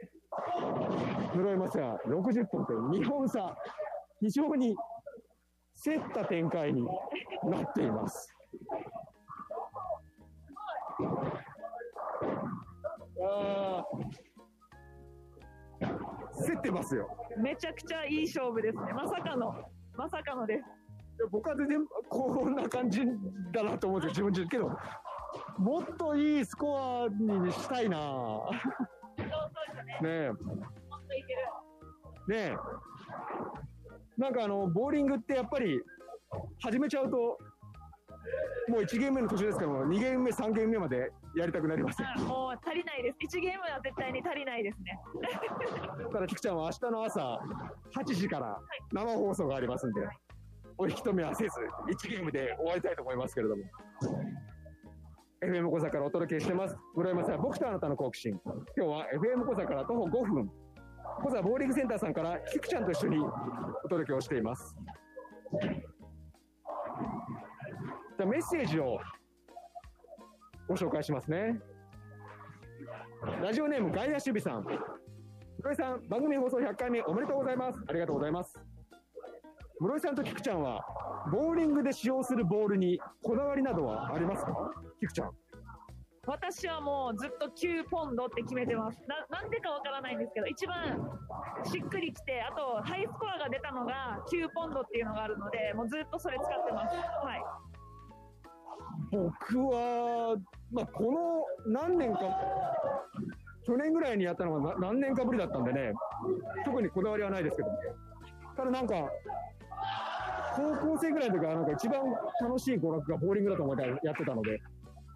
[1.34, 3.56] 室井正也60本という2本差、
[4.20, 4.76] 非常に
[5.84, 6.86] 競った展開に
[7.44, 8.34] なっています。
[13.26, 14.34] あー
[16.46, 17.08] 競ってますよ。
[17.38, 18.94] めちゃくちゃいい勝負ですね。
[18.94, 19.54] まさかの、
[19.96, 20.63] まさかのです。
[21.32, 23.02] 僕は全然こんな感じ
[23.52, 24.50] だなと思うんですよ、自分自身。
[24.50, 24.70] けど、
[25.58, 27.98] もっといいスコアにしたいな
[30.02, 30.02] ね。
[30.02, 30.32] ねえ。
[32.28, 32.56] ねえ。
[34.18, 35.82] なんかあの、ボーリングってやっぱり、
[36.62, 37.38] 始めちゃうと、
[38.70, 43.38] もう1ゲーム目の途中ですけども、2ゲーム目、3ゲーム目までやりたくなりますもう足りないです。
[43.38, 45.00] 1ゲームは絶対に足りないですね。
[46.00, 47.40] だから、菊ちゃんは明日の朝、
[47.96, 48.58] 8時から
[48.92, 50.02] 生放送がありますんで、
[50.78, 51.52] お引き止めはせず、
[52.08, 53.64] 1ゲームで終わりたいと思いますけれども。
[55.42, 56.78] FM 小座からお届けしてます。
[56.96, 58.40] 室山さん、僕とあなたの好奇心。
[58.78, 60.50] 今日は FM 小座から徒歩5分。
[61.22, 64.76] 小座ボーリングセンターさんから、菊ちゃんと一緒にお届けをしています。
[68.17, 68.99] じゃメッセージを
[70.67, 71.60] ご紹介しますね。
[73.41, 74.65] ラジオネーム外野守備さん。
[75.60, 77.80] 室井さん、番組放送100回目おめでとうございます。
[77.88, 78.60] ありがとうございます。
[79.80, 80.86] 室井さんと菊ちゃんは、
[81.32, 84.54] ボーリングで使用するボールにこだわりなどはありますか？
[84.99, 85.32] 菊ちゃん。
[86.26, 88.99] 私はもうずっと9ポンドって決めてます。
[89.08, 90.97] ななんでかわからないんですけど、一番
[91.65, 96.95] しっくりきて、あとハイスコアが出たのが9ポンドっていうのがあるので、もうずっとそれ使ってます。
[96.95, 97.41] はい。
[99.13, 100.36] 僕は、
[100.71, 101.04] まあ、こ
[101.67, 102.19] の何年か、
[103.63, 105.93] 去年ぐらいにやったのが何年かぶりだったんでね、
[106.65, 107.69] 特にこだわりはないですけど、
[108.58, 108.95] ただなんか、
[110.56, 112.02] 高校生ぐらいの時はなんか一番
[112.41, 114.60] 楽しい娯楽がボーリングだと思ってやってたので、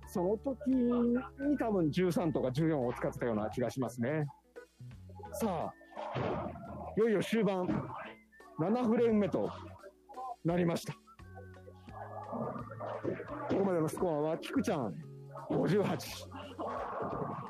[0.06, 4.28] その時に多分13とか14を使ってたような気がしますね。
[5.34, 5.74] さあ、
[6.96, 7.66] いよいよ終盤、
[8.60, 9.50] 7フレーム目と
[10.46, 10.94] なりました。
[13.58, 14.94] ここまでのスコアは、菊ちゃん
[15.50, 15.98] 58、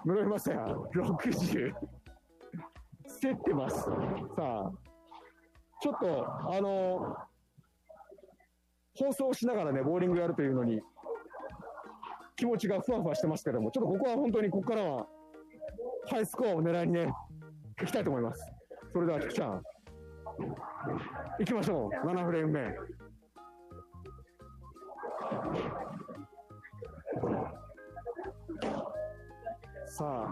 [0.05, 1.73] 室井正也60、
[3.21, 3.75] 競ってます。
[3.75, 3.89] さ
[4.37, 4.71] あ、
[5.81, 7.13] ちょっと、あの
[8.97, 10.81] 放送しながらね、ボーリングやるというのに、
[12.37, 15.07] 気持ちがふわふわしてますけども、ちょっとここは本当にここからは、
[16.09, 17.11] ハイスコアを狙いにね、
[17.81, 18.49] 行きたいと思います。
[18.93, 19.61] それでは、菊ちゃん、
[21.39, 22.07] 行きましょう。
[22.07, 22.75] 7フレーム目。
[29.97, 30.31] さあ、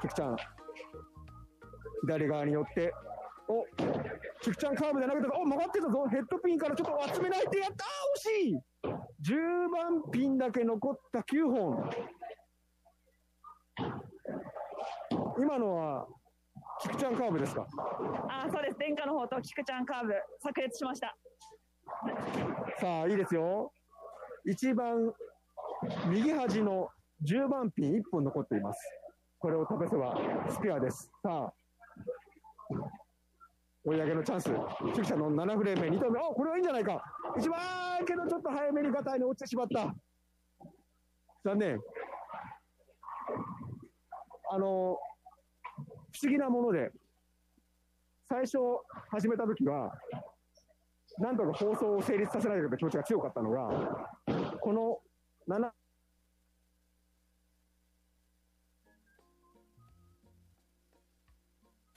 [0.00, 0.36] 菊ちゃん、
[2.00, 2.92] 左側に寄って、
[3.48, 3.64] お
[4.40, 11.90] 菊ちゃんカーブで投げたぞ、お曲がってたぞ、ヘッドピンからちょっと集めないでやったー、惜しい !10 番ピンだけ残った9本。
[15.38, 16.08] 今のは、
[16.80, 17.64] 菊ちゃんカーブですか？
[18.28, 18.78] あ、そうです。
[18.80, 21.16] 殿下の方と菊ちゃんカーブ、炸裂しました。
[22.80, 23.72] さあ、いいですよ。
[24.44, 25.14] 一番
[26.08, 26.88] 右端の
[27.24, 28.80] 10番ピン1本残っています。
[29.38, 30.16] これを飛ばせば
[30.50, 31.10] スペアです。
[31.22, 31.52] さあ、
[33.84, 34.50] 追い上げのチャンス。
[34.94, 36.18] 菊ちゃんの7フレーム目、2投目。
[36.20, 37.02] あ、これはいいんじゃないか。
[37.36, 37.58] 一番
[38.06, 39.94] けどちょっと早めにガタイに落ちてしまった。
[41.44, 41.80] 残念。
[44.50, 46.92] あの、不思議なもので、
[48.28, 48.58] 最初
[49.10, 49.92] 始めた時は、
[51.18, 53.68] なんとか放送を成立させないという気持ちが強かったのが、
[54.60, 55.00] この
[55.48, 55.70] 7、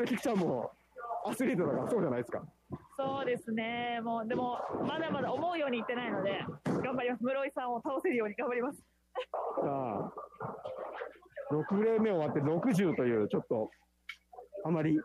[0.03, 0.71] キクちゃんも
[1.25, 2.43] アスリートだからそうじゃないですか。
[2.97, 4.01] そうですね。
[4.03, 6.43] もう、でも、まだまだ思うようにいってないので、
[6.84, 7.23] 頑張ります。
[7.23, 8.79] 室井さんを倒せるように頑張ります。
[8.79, 8.84] さ
[9.63, 10.12] あ、
[11.51, 13.69] 6例目終わって60という、ちょっと、
[14.65, 14.99] あまり、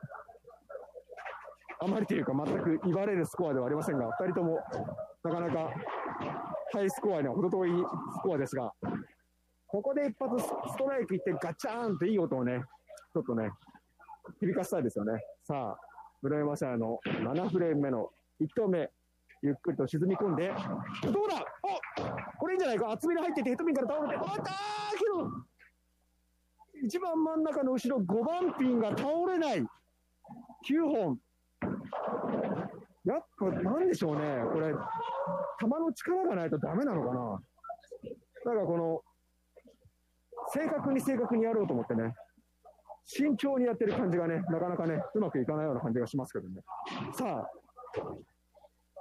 [1.80, 4.58] あまりというか、全く言われるスコアではありませんが、2人とも、
[5.22, 5.72] なかなか、
[6.72, 8.72] ハイスコアには程遠いスコアですが、
[9.68, 12.60] ここで一発ストライクいってガチャーンといい音をね、
[13.12, 13.50] ちょっとね、
[14.40, 15.22] 響かせたいですよね。
[15.42, 15.78] さあ、
[16.22, 18.90] 室山社の7フレーム目の1投目、
[19.42, 21.44] ゆっくりと沈み込んで、どうだ?
[21.62, 22.90] おこれいいんじゃないか?
[22.92, 24.44] 厚みに入っててヘッドピンから倒れて、あったー
[24.98, 25.30] けど、
[26.86, 29.60] 一番真ん中の後ろ5番ピンが倒れない。
[29.60, 29.66] 9
[30.84, 31.20] 本。
[33.04, 34.22] やっぱなんでしょうね。
[34.52, 34.72] これ、
[35.58, 37.42] 球の力がないとダメなのかな?
[38.44, 39.02] だからこの、
[40.52, 42.14] 正確に正確にやろうと思ってね、
[43.04, 46.62] 慎重にやってる感じがね、なかなかね、うまくいかないような感じがしますけどね。
[47.12, 47.50] さあ、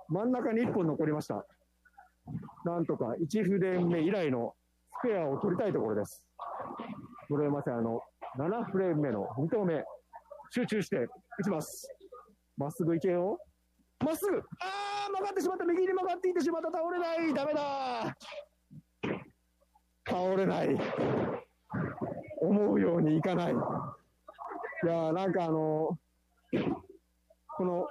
[0.07, 1.45] 真ん中に1本残りました。
[2.65, 4.53] なんとか1フレーム目以来の
[5.01, 6.23] スペアを取りたいところです。
[7.29, 8.01] 室山さん、あの、
[8.37, 9.83] 7フレーム目の2投目、
[10.51, 11.87] 集中して打ちます。
[12.57, 13.39] まっすぐ行けよ。
[14.05, 18.17] まっすぐあー曲がってしまった右に曲がっていってしまった倒れないダメだ
[20.07, 20.69] 倒れない
[22.41, 23.53] 思うようにいかない。
[23.53, 25.97] いやなんかあの
[27.57, 27.89] この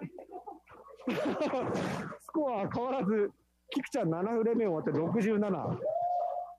[1.09, 3.31] スコアは変わらず、
[3.71, 5.79] キクちゃん7フレ目終わって67、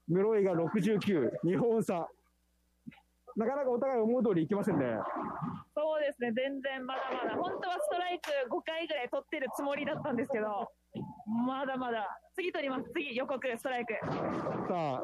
[0.07, 2.07] 室井が69、2本差。
[3.35, 4.85] なかなかお互い思う通りいきませんね。
[5.75, 7.35] そうですね、全然まだまだ。
[7.35, 10.71] 本当はストライク5回ぐらい取ってるつもりだったんですけど、
[11.47, 12.19] まだまだ。
[12.35, 12.89] 次取ります。
[12.93, 13.93] 次、予告、ストライク。
[13.93, 14.05] さ
[14.69, 15.03] あ、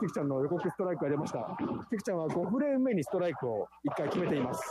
[0.00, 1.56] キクちゃんの予告ストライクが出ました。
[1.90, 4.62] キクちゃんは5フレーム目にストライクを1回決めています。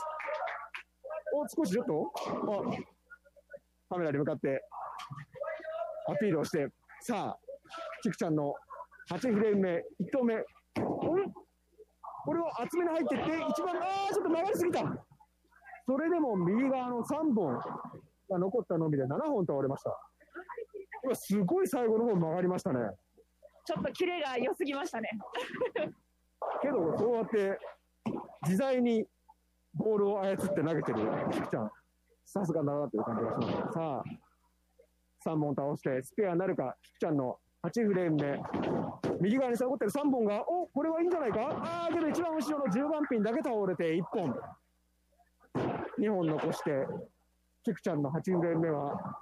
[1.34, 2.12] お、少しちょっと？
[3.90, 4.62] あ、カメラに向かって
[6.08, 6.68] アピールをして、
[7.02, 7.40] さあ、
[8.04, 8.54] キクちゃんの
[9.10, 10.44] 8フレーム目、1投目、ん
[12.26, 15.06] これを厚めに入っていって、一番、あー、ちょっと曲がりすぎた。
[15.88, 17.60] それでも右側の3本
[18.30, 20.05] が残ったのみで7本倒れました。
[21.06, 22.80] これすごい最後の方曲がりましたね。
[23.64, 25.10] ちょっとキレが良すぎましたね。
[26.62, 27.60] けど、そうやって
[28.44, 29.06] 自在に
[29.76, 31.00] ボールを操って投げてる
[31.32, 31.72] キクちゃん、
[32.26, 33.74] さすがだなという感じがします。
[33.74, 34.04] さ
[35.26, 38.42] あ、3本倒してスペアになるか、キクちゃんの8フレーム目、
[39.22, 44.36] 右側に残ってる3本が、おこれはいいんじゃないかああ、けど一番後ろの10番ピンだけ倒れて1本、
[46.00, 46.88] 2本残して、
[47.64, 49.22] キクちゃんの8フレーム目は、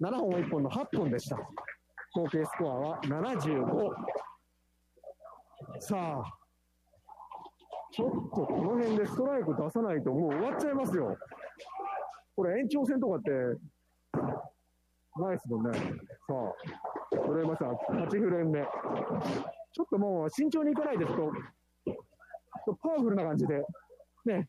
[0.00, 1.36] 7本1本の8本でした。
[2.14, 3.94] 合計スコアは75。
[5.80, 6.38] さあ、
[7.92, 11.16] ちょっとこの辺でストライク出さないともう終わっちゃいますよ。
[12.34, 13.30] これ延長戦とかって、
[15.20, 15.78] ないですもんね。
[15.78, 16.34] さ
[17.14, 18.62] あ、これまた8フレーム目。
[19.72, 21.94] ちょっともう慎重にいかないですと、ちょっ
[22.64, 23.62] とパワフルな感じで、
[24.24, 24.48] ね、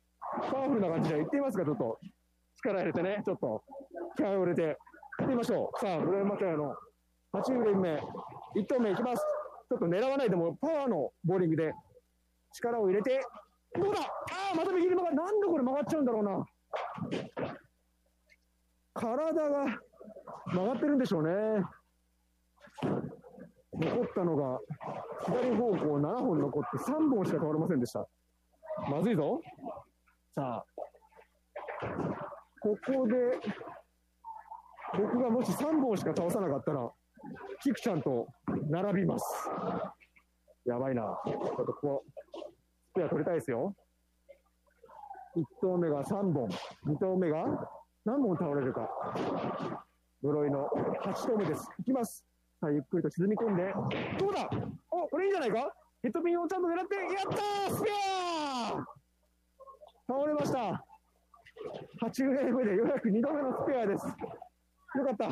[0.51, 1.99] パワフルな感じでいってみますか、ちょっと。
[2.58, 3.63] 力入れてね、ちょっと、
[4.15, 4.77] 気合を入れて、
[5.21, 5.80] いってみましょう。
[5.80, 6.76] さあ、フレームマタヤの
[7.34, 8.02] 8フレーム目、
[8.62, 9.26] 1投目いきます。
[9.69, 11.73] ちょっと狙わないでも、パワーのボーリングで
[12.54, 13.21] 力を入れて、
[13.76, 14.02] どうだ？
[14.02, 14.06] あ
[14.54, 15.15] あ、また右に曲がる。
[15.15, 16.45] なんでこれ曲がっちゃうんだろうな。
[18.93, 19.80] 体が
[20.54, 21.32] 曲がってるんでしょうね。
[23.73, 24.60] 残ったのが、
[25.26, 28.08] 左方向7本残って3本しか倒れませんでした。
[28.89, 29.41] まずいぞ。
[30.36, 30.65] さあ、
[32.62, 33.39] ここで、
[34.97, 36.91] 僕がもし3本しか倒さなかったら、
[37.61, 38.27] キクちゃんと
[38.69, 39.25] 並びます。
[40.65, 41.19] やばいな。
[41.25, 42.03] ちょっとここ、
[42.91, 43.75] スペア取りたいですよ。
[45.35, 46.47] 1投目が3本、
[46.85, 47.43] 2投目が
[48.05, 48.87] 何本倒れるか。
[50.21, 50.69] 室井の
[51.01, 51.67] 8投目です。
[51.79, 52.25] いきます。
[52.61, 53.73] さあ、ゆっくりと沈み込んで、
[54.19, 54.47] どうだ？
[54.91, 55.73] お、これいいんじゃないか？
[56.01, 57.89] ヘッドピンをちゃんと狙って、やったースペ
[58.73, 58.85] ア
[60.07, 60.85] 倒れました。
[62.01, 64.05] 8フレームでようやく2度目のスペアです。
[64.95, 65.29] よかった。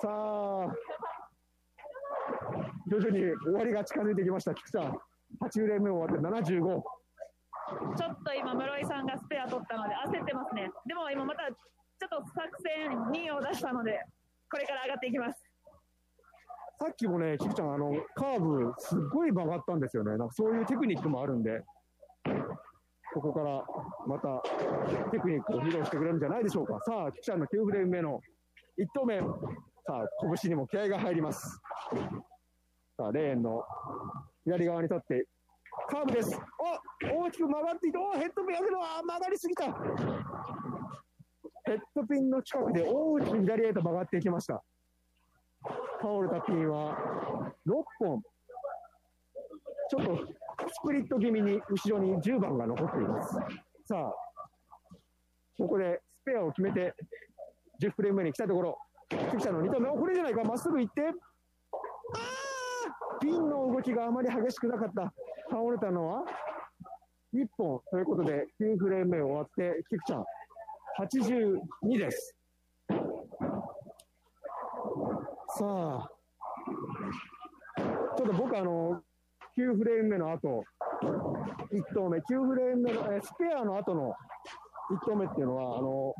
[0.00, 0.74] さあ、
[2.88, 4.98] 徐々に終わりが近づいてきました、菊さん。
[5.40, 6.82] 8フレーム終わって75。
[7.96, 10.70] ちょっと今、室井さんがスペア取ったので焦ってますね。
[10.86, 14.00] でも今また、ちょっと作戦2を出したので、
[14.50, 15.42] これから上がっていきます。
[16.78, 20.16] さっきもね、キクちゃん、あの、カーブ、すっごい曲がったんですよね。
[20.16, 21.64] なんかそういうテクニックもあるんで、
[23.16, 23.64] ここから
[24.06, 24.42] また
[25.10, 26.78] テクニックを披露してくれるんじゃないでしょうか。
[26.84, 28.20] さあ、キちゃんの9フレーム目の
[28.78, 29.18] 1投目。
[29.20, 29.24] さ
[29.88, 30.06] あ、
[30.38, 31.58] 拳にも気合が入ります。
[32.98, 33.64] さあ、レーンの
[34.44, 35.26] 左側に立って、
[35.88, 36.38] カーブです。
[37.08, 39.70] お大きく曲がっていて、おヘッドピン上げるわ曲がりすぎたヘ
[41.72, 44.62] ッドピンの近くで大きく左へと曲がっていきました。
[46.02, 46.94] 倒れたピンは
[47.66, 48.22] 6本。
[49.88, 53.34] ちょっとスプリット気味に後ろに10番が残っています。
[53.84, 54.12] さあ、
[55.58, 56.94] ここでスペアを決めて、
[57.80, 58.78] 10フレーム目に来たところ、
[59.08, 61.12] キクちゃんの2投目、これじゃないか、まっすぐ行って、あー
[63.20, 65.12] ピンの動きがあまり激しくなかった。
[65.50, 66.24] 倒れたのは
[67.34, 70.24] 1本ということで、9フレーム目終わって、キクちゃん、
[70.98, 72.36] 82です。
[75.58, 76.10] さあ、
[78.16, 79.02] ちょっと僕あの、
[79.58, 80.64] 9フレーム目の後、
[81.72, 84.12] 1投目、9フレーム目の、えースペアの後の
[84.90, 86.14] 1投目っていうのは、あの、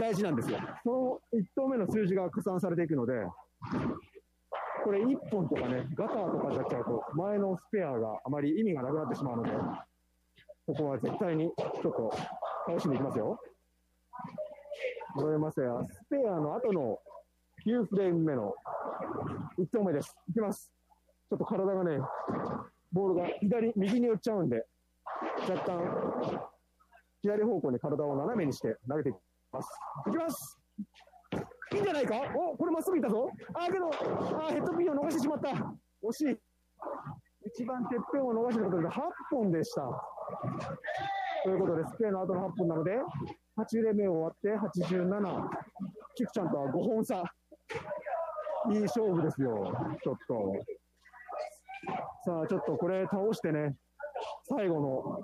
[0.00, 0.58] 大事なんですよ。
[0.84, 3.12] その1投目の数字が加算されていくので、
[4.84, 9.50] これ1本とかね、ガターとかになっちゃうと、前のスペアがあまり意味がなくなってしまうので、
[10.66, 11.50] ここは絶対に
[11.82, 12.12] ちょっと
[12.66, 13.38] 倒しに行きますよ。
[15.16, 15.86] 戻りますよ。
[15.90, 16.98] スペアの後の
[17.66, 18.54] 9フレーム目の
[19.58, 20.14] 1投目です。
[20.28, 20.70] いきます。
[21.34, 21.98] ちょっと体がね、
[22.92, 24.64] ボールが左、右に寄っちゃうんで、
[25.50, 25.82] 若干、
[27.22, 29.16] 左方向に体を斜めにして投げていき
[29.50, 29.68] ます。
[30.06, 30.60] いきます
[31.72, 32.14] いいんじゃないか？
[32.36, 35.48] おこれまっすぐいったぞあけど、あーヘッドピンを逃してしまった
[36.06, 36.38] 惜しい
[37.46, 39.00] 一番てっぺんを逃したことで8
[39.32, 39.82] 本でした。
[41.42, 42.92] ということで、スペアの後の8本なので、
[43.58, 45.48] 8レ目終わって87。
[46.14, 47.24] キクちゃんとは5本差。
[48.70, 49.72] いい勝負ですよ、
[50.02, 50.54] ちょっと。
[52.24, 53.76] さあ、ちょっとこれ倒してね、
[54.44, 55.20] 最後の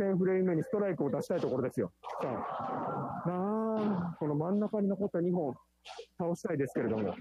[0.00, 1.92] 10フレーム目にストライクを出したいところですよ。
[2.20, 2.28] さ
[3.24, 5.54] あ、なあ、この真ん中に残った2本
[6.18, 7.14] 倒したいですけれども、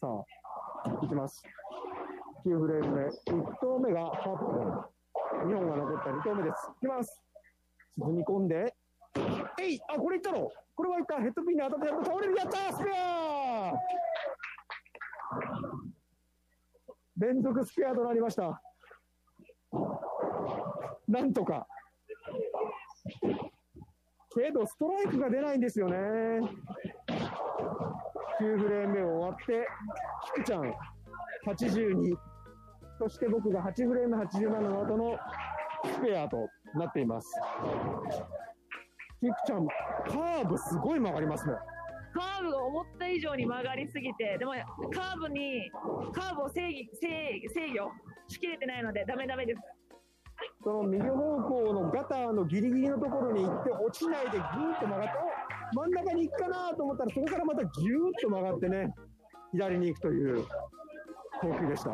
[0.00, 0.06] さ
[0.84, 1.42] あ、いきます。
[2.46, 3.12] 9フレーム目、1
[3.60, 4.84] 投目が8本、
[5.48, 6.70] 2本が残った2投目です。
[6.76, 7.20] いきます。
[7.98, 8.76] 沈み込んで、
[9.60, 10.48] えいあ、これいったの？
[10.76, 13.72] これはいったヘッドピンに当たってやっと倒れるやったスペア
[17.16, 18.60] 連続スペアとなりました。
[21.08, 21.66] なんとか。
[24.34, 25.96] けど、ストライクが出ないんですよね。
[28.40, 29.68] 9フレーム目を終わって、
[30.34, 30.74] キクちゃん
[31.46, 32.16] 82。
[32.98, 35.18] そして僕が8フレーム87の後の
[35.84, 37.28] スペアとなっています。
[39.20, 41.54] キクちゃん、カーブすごい曲がりますね。
[42.14, 44.52] カーブが思った以上に曲がりすぎて、でも
[44.92, 45.68] カーブに、
[46.12, 47.90] カーブを制御制制御
[48.28, 49.60] しきれてないので、ダメダメです。
[50.62, 55.12] その右方向のガターのギリギリのところに行って落ちないでギューッと曲がって、
[55.74, 58.94] 真ん中に行くかなと思ったらそこからまたギューッと曲がってね、
[59.52, 60.46] 左に行くという
[61.40, 61.90] 投球でした。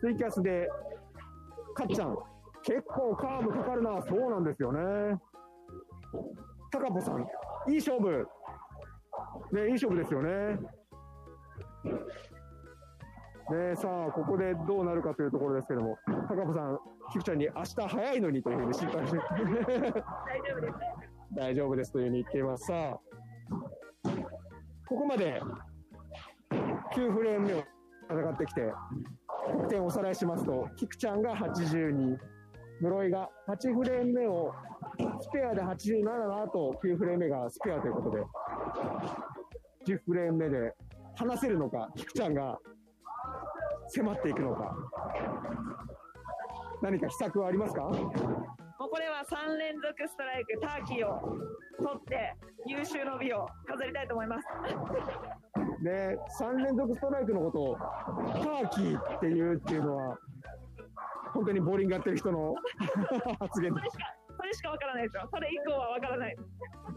[0.00, 0.68] ツイキャスで、
[1.74, 2.16] かっちゃん、
[2.62, 5.18] 結構カーブかかるな、そうなんですよね。
[6.70, 7.26] タカポさん、
[7.70, 8.26] いい勝負。
[9.52, 10.58] ね、いい勝負ですよね。
[13.50, 15.98] ねさあ、ここでどうなるかというところですけども、
[16.28, 16.78] タカポさん、
[17.12, 20.74] キクちゃんに明日早いのにというふうに心配して、大丈夫です。
[21.34, 22.66] 大丈夫ですというふうに言っています。
[22.66, 23.00] さあ、
[24.86, 25.40] ここまで
[26.94, 27.64] 9フレーム目を
[28.10, 28.72] 戦ってきて、
[29.52, 32.18] 得点をおさらいしますと、キクちゃんが82、
[32.80, 34.54] 室井が8フレーム目を
[35.20, 38.22] スペアで87の後、9フレーム目がスペアということで、
[39.86, 40.74] 10フレーム目で
[41.16, 42.58] 離せるのか、キクちゃんが
[43.88, 44.76] 迫っていくのか、
[46.82, 47.82] 何か秘策はありますか？
[47.82, 51.20] もうこれは3連続ストライク、ターキーを
[51.78, 52.34] 取って、
[52.66, 54.46] 優秀の美を飾りたいと思います。
[55.82, 60.18] で、3連続ストライクのことをターキーっていうっていうのは、
[61.34, 62.54] 本当にボーリングやってる人の
[63.40, 63.74] 発言。
[63.74, 63.98] でそ
[64.48, 65.28] れしか、わからないですよ。
[65.32, 66.36] それ以降はわからない。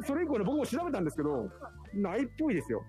[0.01, 0.07] す。
[0.07, 1.49] それ以降ね、僕も調べたんですけど、
[1.93, 2.83] ないっぽいですよ。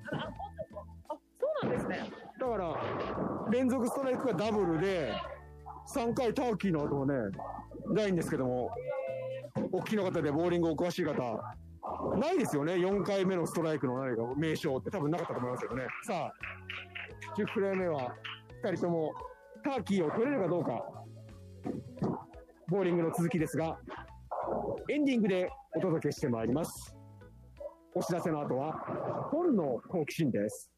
[1.08, 2.10] あ、そうなんですね。
[2.38, 5.12] だから、連続ストライクがダブルで、
[5.94, 7.14] 3回ターキーの後もね、
[7.88, 8.70] ないんですけども、
[9.72, 11.14] おっきな方でボーリングお詳しい方、
[12.16, 15.86] ないですよね、4回目のストライクの何か名称って多分なかったと思いますけどね。
[16.04, 16.32] さあ、
[17.36, 18.14] 10フレーム目は
[18.62, 19.12] 2人とも
[19.64, 20.84] ターキーを取れるかどうか、
[22.68, 23.78] ボーリングの続きですが、
[24.88, 26.96] エンディングでお届けしてまいります。
[27.94, 28.72] お知らせの後は、
[29.30, 30.71] 本の好奇心です。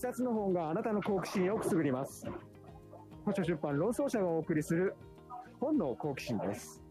[0.00, 2.24] 冊の本があなたの好奇心をくすぐります。
[3.26, 4.94] 図書出版論争者がお送りする
[5.60, 6.82] 本の好奇心です。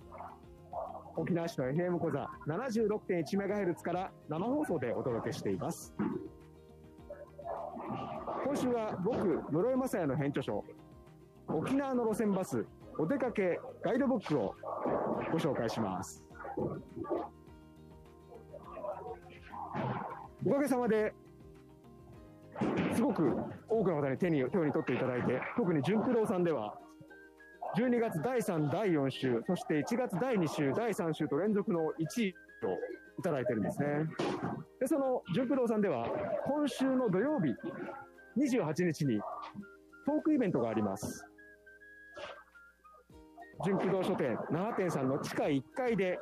[1.16, 5.94] 沖縄市の FM 講座 76.1MHz から生放送でお届けしています。
[8.46, 9.18] 今週は僕、
[9.52, 10.64] 室井正也の編著書、
[11.48, 12.66] 沖縄の路線バス
[12.98, 14.54] お出かけガイドブックを
[15.32, 16.24] ご紹介します。
[20.46, 21.14] おかげさまで、
[22.94, 23.36] すごく
[23.68, 26.78] 多くの方に手に手に取っていただいて、特に純駆動さんでは、
[27.78, 32.36] 12月第3、第4週、そして1月第2週、第3週と連続の1位
[32.66, 32.78] を
[33.20, 34.08] いただいてるんですね。
[34.80, 36.08] で、その純駆動さんでは、
[36.46, 37.56] 今週の土曜日、
[38.38, 39.22] 28日に
[40.06, 41.26] トークイベントがあります。
[43.66, 46.20] 純駆動書店、那覇店さんの地下1階で、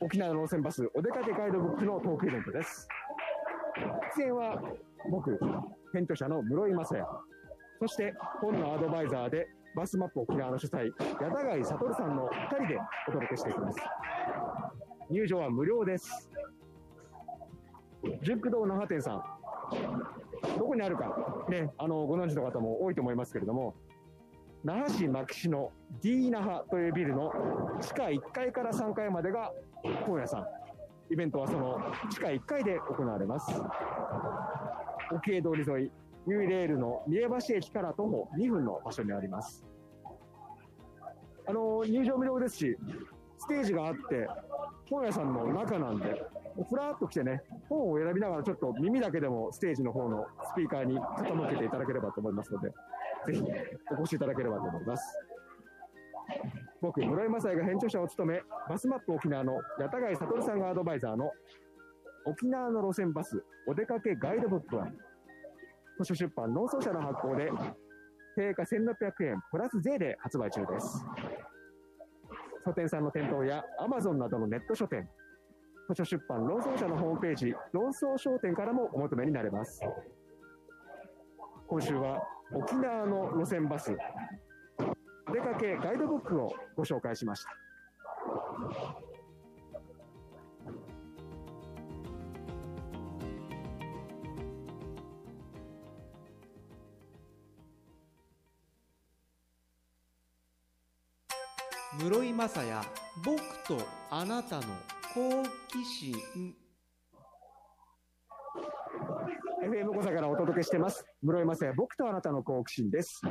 [0.00, 2.88] 沖縄の路線バスお出かけガイドブックのトークイベントです。
[4.16, 4.60] 出演は
[5.10, 5.38] 僕、
[5.92, 7.06] 編著者の室井正也。
[7.80, 13.78] そして本のアドバイザーでバスマップ沖縄の主催、矢田貝悟さんの2人でお届けしていきます。
[15.10, 16.30] 入場は無料です。
[18.22, 19.24] 純駆動那覇店さん。
[20.58, 23.74] どこにあるか、ね、あの、ご存知の方も多いと思いますけれども、
[24.62, 27.32] 那覇市牧師の D 那覇というビルの
[27.80, 29.52] 地下1階から3階までが
[30.06, 30.46] 本屋さん。
[31.14, 33.52] イベントはその地下1階で行われます。
[35.14, 35.92] 沖江通り沿い、
[36.26, 39.64] ニューレールの三重橋駅から徒歩2分の場所にあります。
[41.46, 42.76] あの、入場無料ですし、
[43.38, 44.26] ステージがあって、
[44.90, 46.26] 本屋さんの中なんで、
[46.68, 52.70] ふらっと来てね、本を選びながらちょっと耳だけでもステージの方のスピーカーに傾けていただければと思いますので、
[53.26, 53.42] ぜひ
[53.96, 55.16] お越しいただければと思います。
[56.84, 61.30] 僕、室井正也が編著者を務め、バスマップ沖縄の矢田貝悟さんがアドバイザーの
[62.26, 64.88] 沖縄の路線バスお出かけガイドブックは、
[65.98, 67.50] 図書出版農村社の発行で、
[68.36, 71.06] 定価1600円プラス税で発売中です。
[72.66, 75.08] 書店さんの店頭や Amazon などのネット書店、
[75.88, 79.80] 図書出版論争社のホームページ、論争商店からもお求めになれます。
[81.66, 82.20] 今週は
[82.52, 83.96] 沖縄の路線バス、
[85.34, 87.50] お出かけガイドブックをご紹介しました。
[101.98, 102.86] 室井雅也
[103.24, 103.78] 僕と
[104.10, 104.62] あなたの
[105.14, 106.54] 好奇心
[109.64, 111.04] FM 小佐からお届けしてます。
[111.22, 113.22] 室井正也、僕とあなたの好奇心です。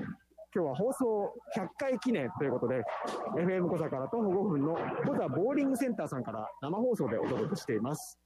[0.56, 2.84] 今日は放送100回記念ということで、
[3.36, 8.20] FM 小佐から徒歩5分の小佐ボーリングセンターさんから生放送でお届けしています。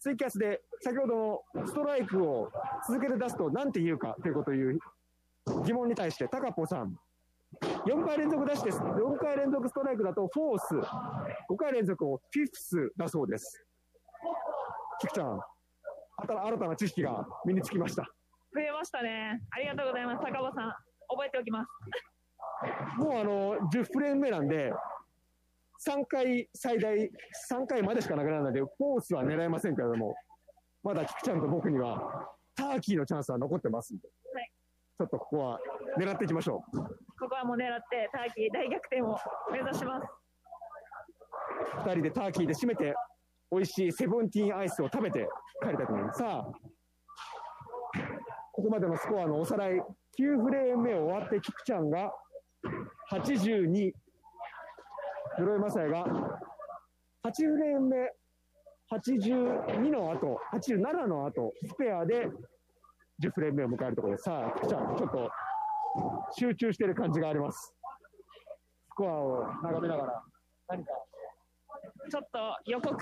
[0.00, 2.50] ツイキャスで先ほどのストライクを
[2.88, 4.78] 続けて出すと何て言うかということをいう
[5.64, 6.96] 疑問に対して、タカポさん、
[7.86, 10.74] 4回連続出して、4回連続ストライクだとフォース、
[11.48, 13.64] 5回連続をフィフスだそうです。
[15.00, 15.40] キクちゃん、
[16.16, 18.02] 新たな知識が身につきました。
[18.52, 19.40] 増えましたね。
[19.50, 20.24] ありがとうございます。
[20.24, 20.89] 高尾さん。
[21.40, 21.68] おきます。
[22.98, 24.72] もうあの、10フレーム目なんで、
[25.86, 26.96] 3回、最大
[27.50, 30.14] 3回までしか投げられないので、フォースは狙えませんけれども、
[30.82, 34.52] まだキクちゃんと僕には、ターキーのチャンスは残ってますんで、はい
[34.98, 35.58] ちょっとここは
[35.98, 36.78] 狙っていきましょう。
[37.18, 39.16] ここはもう狙って、ターキー大逆転を
[39.50, 40.06] 目指します。
[41.86, 42.94] 2人でターキーで締めて、
[43.50, 45.26] 美味しいセブンティーンアイスを食べて
[45.62, 46.18] 帰りたいと思います。
[46.18, 46.52] さあ、
[48.52, 49.82] ここまでのスコアのおさらい、
[50.18, 52.12] 9フレーム目終わって、キクちゃんが
[53.12, 53.92] 82、
[55.38, 56.04] 室井正也が
[57.24, 58.12] 8フレーム目、
[58.92, 62.28] 82の後、87の後、スペアで
[63.22, 64.24] 10フレーム目を迎えるところです。
[64.24, 65.30] さあ、キクちゃん、ちょっと
[66.32, 67.74] 集中している感じがあります。
[68.90, 70.22] スコアを眺めながら、
[70.68, 70.92] 何か
[72.10, 72.96] ちょっと予告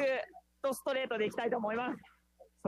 [0.62, 2.17] とストレートでいきたいと思います。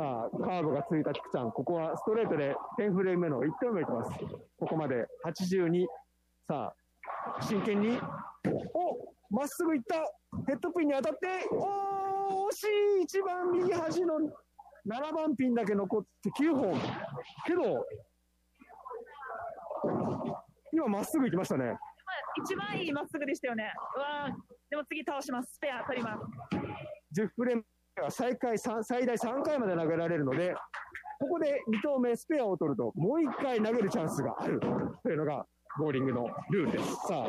[0.01, 4.19] さあ、カーブがついた菊ちゃん、ここはストレートで10フレーム目の1投目いきます。
[4.59, 5.87] ここまで82。
[6.49, 6.73] さ
[7.37, 8.01] あ、真剣に、
[8.73, 9.97] おまっすぐ行った
[10.47, 12.65] ヘッドピンに当たって、おー惜し
[13.01, 14.15] い一番右端の
[14.87, 16.81] 7番ピンだけ残って9本。
[17.47, 17.87] けど、
[20.73, 21.67] 今まっすぐ行きましたね。
[21.67, 21.77] まあ
[22.43, 23.71] 一番いいまっすぐでしたよね。
[23.97, 24.33] うわー
[24.71, 25.57] でも次倒します。
[25.57, 27.21] スペア取ります。
[27.21, 27.65] 10フレーム
[28.01, 30.55] は最下位最大3回まで投げられるので、
[31.21, 34.59] ここで2投目スペアを取ると、もう1回投げるチャンスがある
[35.03, 35.47] というのが、
[35.79, 36.95] ボーリングのルールです。
[36.95, 37.27] さあ、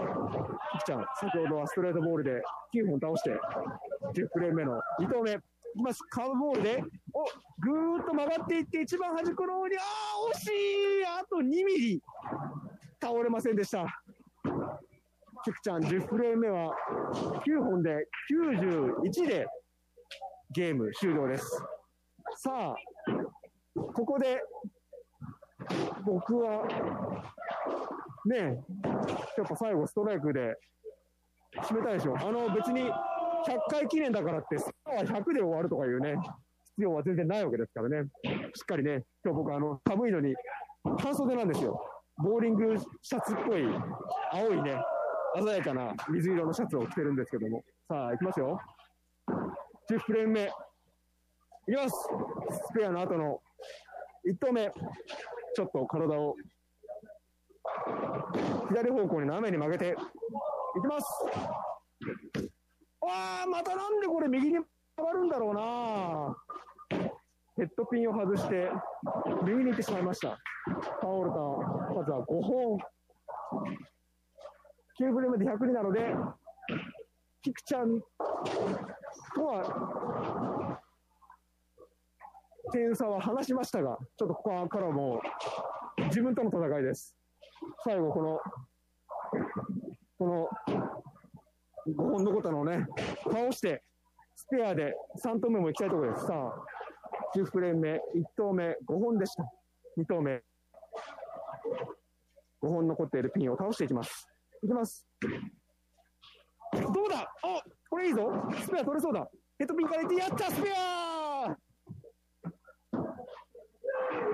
[0.74, 2.42] キキちゃん、先ほどはストレートボールで
[2.74, 3.32] 9本倒して、
[4.14, 5.36] 10フレーム目の2投目、い
[5.78, 6.00] きます。
[6.10, 7.26] カーブボールで、お
[7.60, 12.02] ぐーっと曲がっていって、一番端っこの方に、あー、惜しいあと2ミリ
[13.02, 13.86] 倒れませんでした。
[15.44, 16.76] キクちゃん、10フレーム目は
[17.46, 19.48] 9本で91で
[20.54, 21.64] ゲーム終了です。
[22.36, 22.76] さあ、
[23.94, 24.42] ここで、
[26.06, 26.68] 僕は、
[28.26, 28.42] ねえ、
[29.38, 30.58] やっぱ最後ストライクで
[31.64, 32.18] 締めたいでしょ。
[32.18, 32.92] あの別に100
[33.70, 36.16] 回記念だからって、スコア100で終わるとかいうね、
[36.66, 38.10] 必要は全然ないわけですからね。
[38.54, 40.36] しっかりね、今日僕あの、寒いのに、
[41.00, 41.82] 半袖なんですよ。
[42.18, 43.66] ボーリングシャツっぽい、
[44.34, 44.82] 青いね、
[45.36, 47.64] 鮮やかな水色のシャツを着てるんですけども。
[47.88, 48.60] さあ、行きますよ。
[49.92, 50.44] 10フレーム目。
[50.44, 50.48] い
[51.68, 52.08] きます
[52.70, 53.42] スペアの後の
[54.26, 54.72] 1投目。
[55.54, 56.36] ちょっと体を
[58.70, 61.06] 左方向に斜めに曲げて、いきます
[63.02, 64.60] あー、またなんでこれ右に
[64.96, 66.38] 曲がるんだろうな
[67.58, 68.72] ヘッドピンを外して、
[69.44, 70.30] 右に行ってしまいました。
[71.02, 71.36] 倒れた
[72.02, 72.78] 数は5本。
[75.02, 76.16] 9フレームで100になので、
[77.42, 78.02] キクちゃん
[79.36, 80.80] とは、
[82.72, 85.22] 点差は離しましたが、ちょっとここからも
[86.00, 87.16] う、自分との戦いです。
[87.84, 88.40] 最後、この、
[90.18, 90.50] この、
[91.88, 92.88] 5本残ったのをね、
[93.24, 93.84] 倒して、
[94.36, 96.26] スペアで3投目も行きたいところです。
[96.26, 98.00] さあ、10フレーム目、1
[98.36, 99.44] 投目、5本でした。
[99.98, 100.42] 2投目、
[102.64, 104.28] 5本残っているピンを倒していきます。
[104.64, 105.08] いきます。
[106.74, 107.20] どうだ？
[107.44, 108.32] あこれいいぞ。
[108.62, 109.28] スペア取れそうだ。
[109.60, 111.58] ヘッドピンからいって、やったスペア！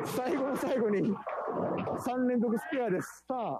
[0.06, 1.14] 最後の最後に
[2.06, 3.24] 3連続スペアです。
[3.28, 3.36] さ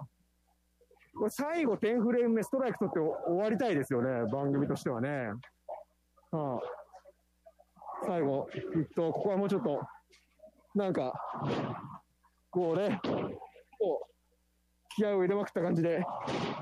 [1.16, 5.32] これ最後10フレーム目ストライク取って終わりたいですよね、番組としてはね。
[6.30, 6.60] さあ、
[8.06, 9.80] 最後、きっと、ここはもうちょっと、
[10.74, 11.12] なんか、
[12.50, 13.00] こうね、
[13.78, 14.06] こう、
[14.94, 16.04] 気合を入れまくった感じで、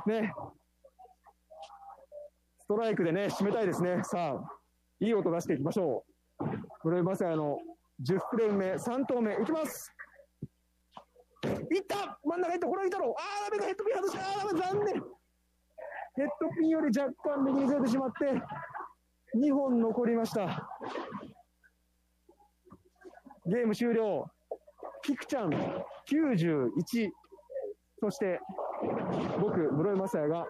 [0.07, 0.33] ね、
[2.67, 4.01] ストライクでね、締めたいですね。
[4.03, 4.53] さあ、
[4.99, 6.05] いい音出していきましょ
[6.41, 6.45] う。
[6.83, 7.59] 室井雅也の
[8.03, 9.93] 10フレーム目、3投目、いきます
[11.71, 14.95] いった真ん中いったこれはいたろあー、ダメだヘッドピン外したあー、ダメ残念
[16.17, 18.43] ヘッドピンより若干右にずれてしまって、
[19.39, 20.69] 2本残りました。
[23.47, 24.27] ゲーム終了。
[25.03, 27.11] キクちゃん91。
[28.01, 28.41] そして、
[29.41, 30.47] 僕、室井雅也が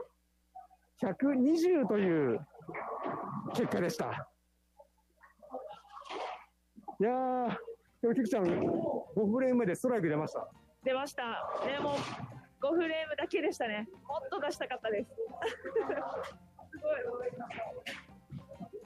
[1.03, 2.41] 120という
[3.55, 4.29] 結果でした。
[6.99, 7.57] いやー、
[8.01, 10.49] でもキクちゃん、5フレーム目でストライク出ました。
[10.83, 11.47] 出ました。
[11.67, 11.97] でも、
[12.63, 13.89] 5フレームだけでしたね。
[14.09, 15.11] もっと出したかったです。
[16.71, 17.29] すごい。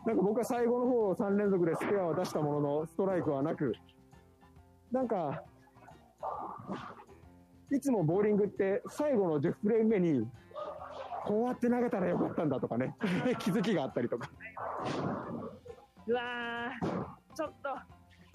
[0.06, 3.72] なんか僕は最後の方3連続でスペアを出したものの、ストライクはなく、
[4.90, 5.44] なんか、
[7.70, 10.28] いつもボーリングって最後の10フレーム目に、
[11.30, 12.96] こうやって投げたらよかったんだとかね、
[13.38, 14.28] 気づきがあったりとか。
[16.08, 17.68] うわー、ちょっと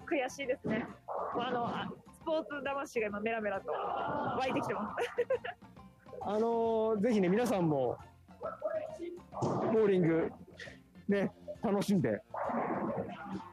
[0.05, 0.87] 悔しいですね。
[1.05, 5.09] あの、あスポーツ魂が今メラメラと湧いてきてます。
[6.23, 7.97] あのーぜひね、皆さんも、
[9.41, 10.31] ボーリング、
[11.09, 12.23] ね、楽しんで、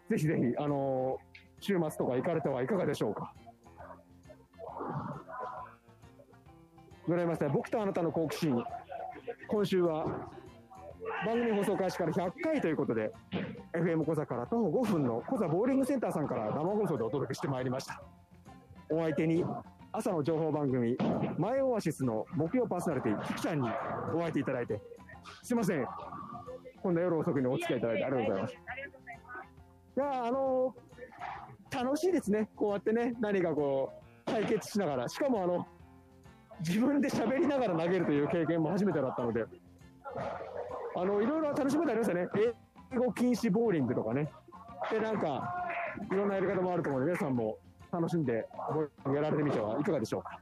[0.09, 1.19] ぜひぜひ、あのー
[1.59, 3.35] 週末とか行かれてはいかがでしょうか。
[7.09, 7.49] ございました。
[7.49, 8.65] 僕とあなたの好奇心、
[9.49, 10.31] 今週は、
[11.27, 13.13] 番組放送開始から100回ということで、
[13.75, 18.03] FM 小座から徒歩5分の小座ボーリングセンターさんから生放送でお届けしてまいりました。
[18.91, 19.45] お相手に
[19.93, 20.97] 朝の情報番組、
[21.39, 23.69] マイオアシスの木曜パーソナリティ、キキちゃんに
[24.15, 24.81] お相手いただいて、
[25.43, 25.87] すいません。
[26.83, 28.55] 今度夜遅くにお付き合いいただいてありがとうございます。
[28.55, 28.59] い。
[30.01, 30.93] やあのー
[31.73, 32.51] 楽しいですね。
[32.55, 33.91] こうやってね、何かこ
[34.27, 35.09] う、対決しながら。
[35.09, 35.67] しかもあの、
[36.61, 39.45] 自分で喋りながら投げるという経験も初めてだったので、
[40.95, 42.29] あの、いろいろ楽しみ方ありましたね。
[42.93, 44.31] 英語禁止ボーリングとかね。
[44.91, 45.67] で、なんか、
[46.11, 47.59] いろんなやり方もあると思うので、皆さんも
[47.91, 48.47] 楽しんで
[49.07, 50.39] やられてみてはいかがでしょうか。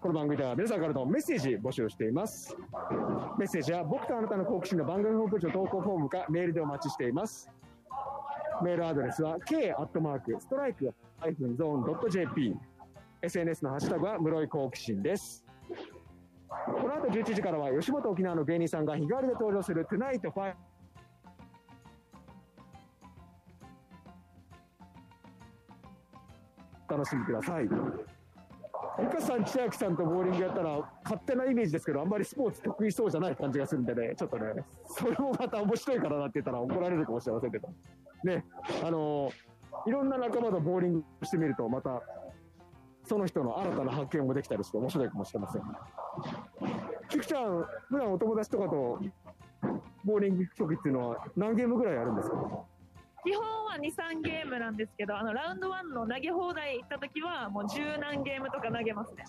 [0.00, 2.56] この番組では皆さんからのメッセージ募集しています。
[3.36, 7.50] メッセージは僕とあなたの好奇心の番組ホームページの投稿フォームかメールでお待ちしています。
[8.62, 11.28] メールアドレスは k アットマークストライクハ
[13.20, 15.44] SNS のハッシュタグは室井好奇心です。
[16.48, 20.54] この後11時からは吉本沖縄の芸人さんが日替わりで登場する Tonight お
[26.88, 27.68] 楽しみください。
[29.00, 37.68] ゆかさん、千秋さんとボーリングやったら、勝手なイメージですけど、あんまりスポーツ得意そうじゃない感じがするんでね、ちょっとね、それもまた面白いからなって言ったら怒られるかもしれませんけど、
[38.24, 38.44] ね、
[38.84, 39.30] あの
[39.86, 42.02] いろんな仲間とボーリングしてみると、また、
[43.08, 45.62] その人の新たな発見もできたりして面白いかもしれません。
[47.08, 49.00] キクちゃん、普段お友達とかと、
[50.04, 52.36] ボーリング行く時っていうのは何ゲームぐらいやるんですか？
[53.24, 59.24] 基本は2、3ゲームなんですけど、あの、ラウンド1の投げ放題行った時は、もう十何ゲームとか投げますね。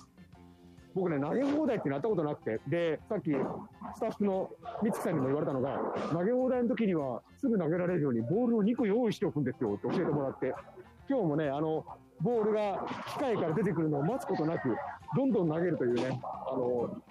[0.93, 4.49] 僕ね、投げ放題ってなったことなくて、で、さっき、スタッフの
[4.83, 5.77] 美月さんにも言われたのが、
[6.11, 10.53] 投げ放題の時には、すぐ投げられるように、ボールを2個用意しておくんですよって教えてもらって、
[11.09, 11.83] 今日もね、あの、
[12.21, 14.75] ボールが機械から出てくるのを待つことなく、
[15.15, 17.01] どんどん投げるというね、あの、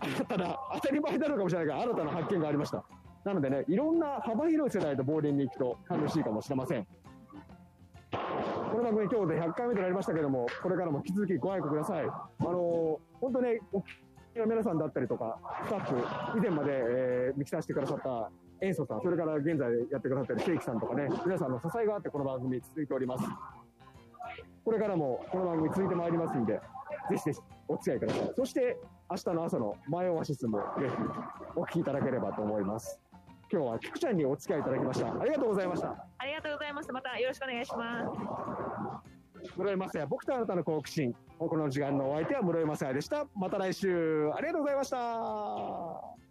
[0.00, 2.84] 新たな、当たり前なのかもしれないが、新たな発見がありました。
[3.24, 6.86] なのでね、いろんな幅広い世代とボーリングに行くと楽しいかもしれません。
[8.70, 12.04] この番組今日で100回目となりましたけども、これからも引き続きご愛顧ください。
[12.04, 13.84] あの本当ね、沖
[14.36, 18.30] 縄の皆さんだったりとか、スタッフ、以前まで、えー、ミキサーしてくださった
[18.60, 23.24] 塩素さん、それから現在やってくださってるケーキさんとかね、皆さんの支えがあってこの番組続いております。
[24.66, 26.60] これからもこの番組続いてまいりますんで、ぜ
[27.16, 27.38] ひぜひ
[27.68, 28.32] お付き合いください。
[28.34, 28.76] そして、
[29.08, 30.94] 明日の朝のマイオアシスもぜひ
[31.54, 33.00] お聞きいただければと思います。
[33.48, 35.20] 今日はキクちゃんにお付き合いいただきました。
[35.20, 36.06] ありがとうございました。
[36.18, 36.92] ありがとうございました。
[36.94, 38.04] またよろしくお願いしま
[39.44, 39.52] す。
[39.56, 41.14] 室井雅也、僕とあなたの好奇心。
[41.38, 43.24] この時間のお相手は室井雅也でした。
[43.36, 46.25] また来週、ありがとうございました。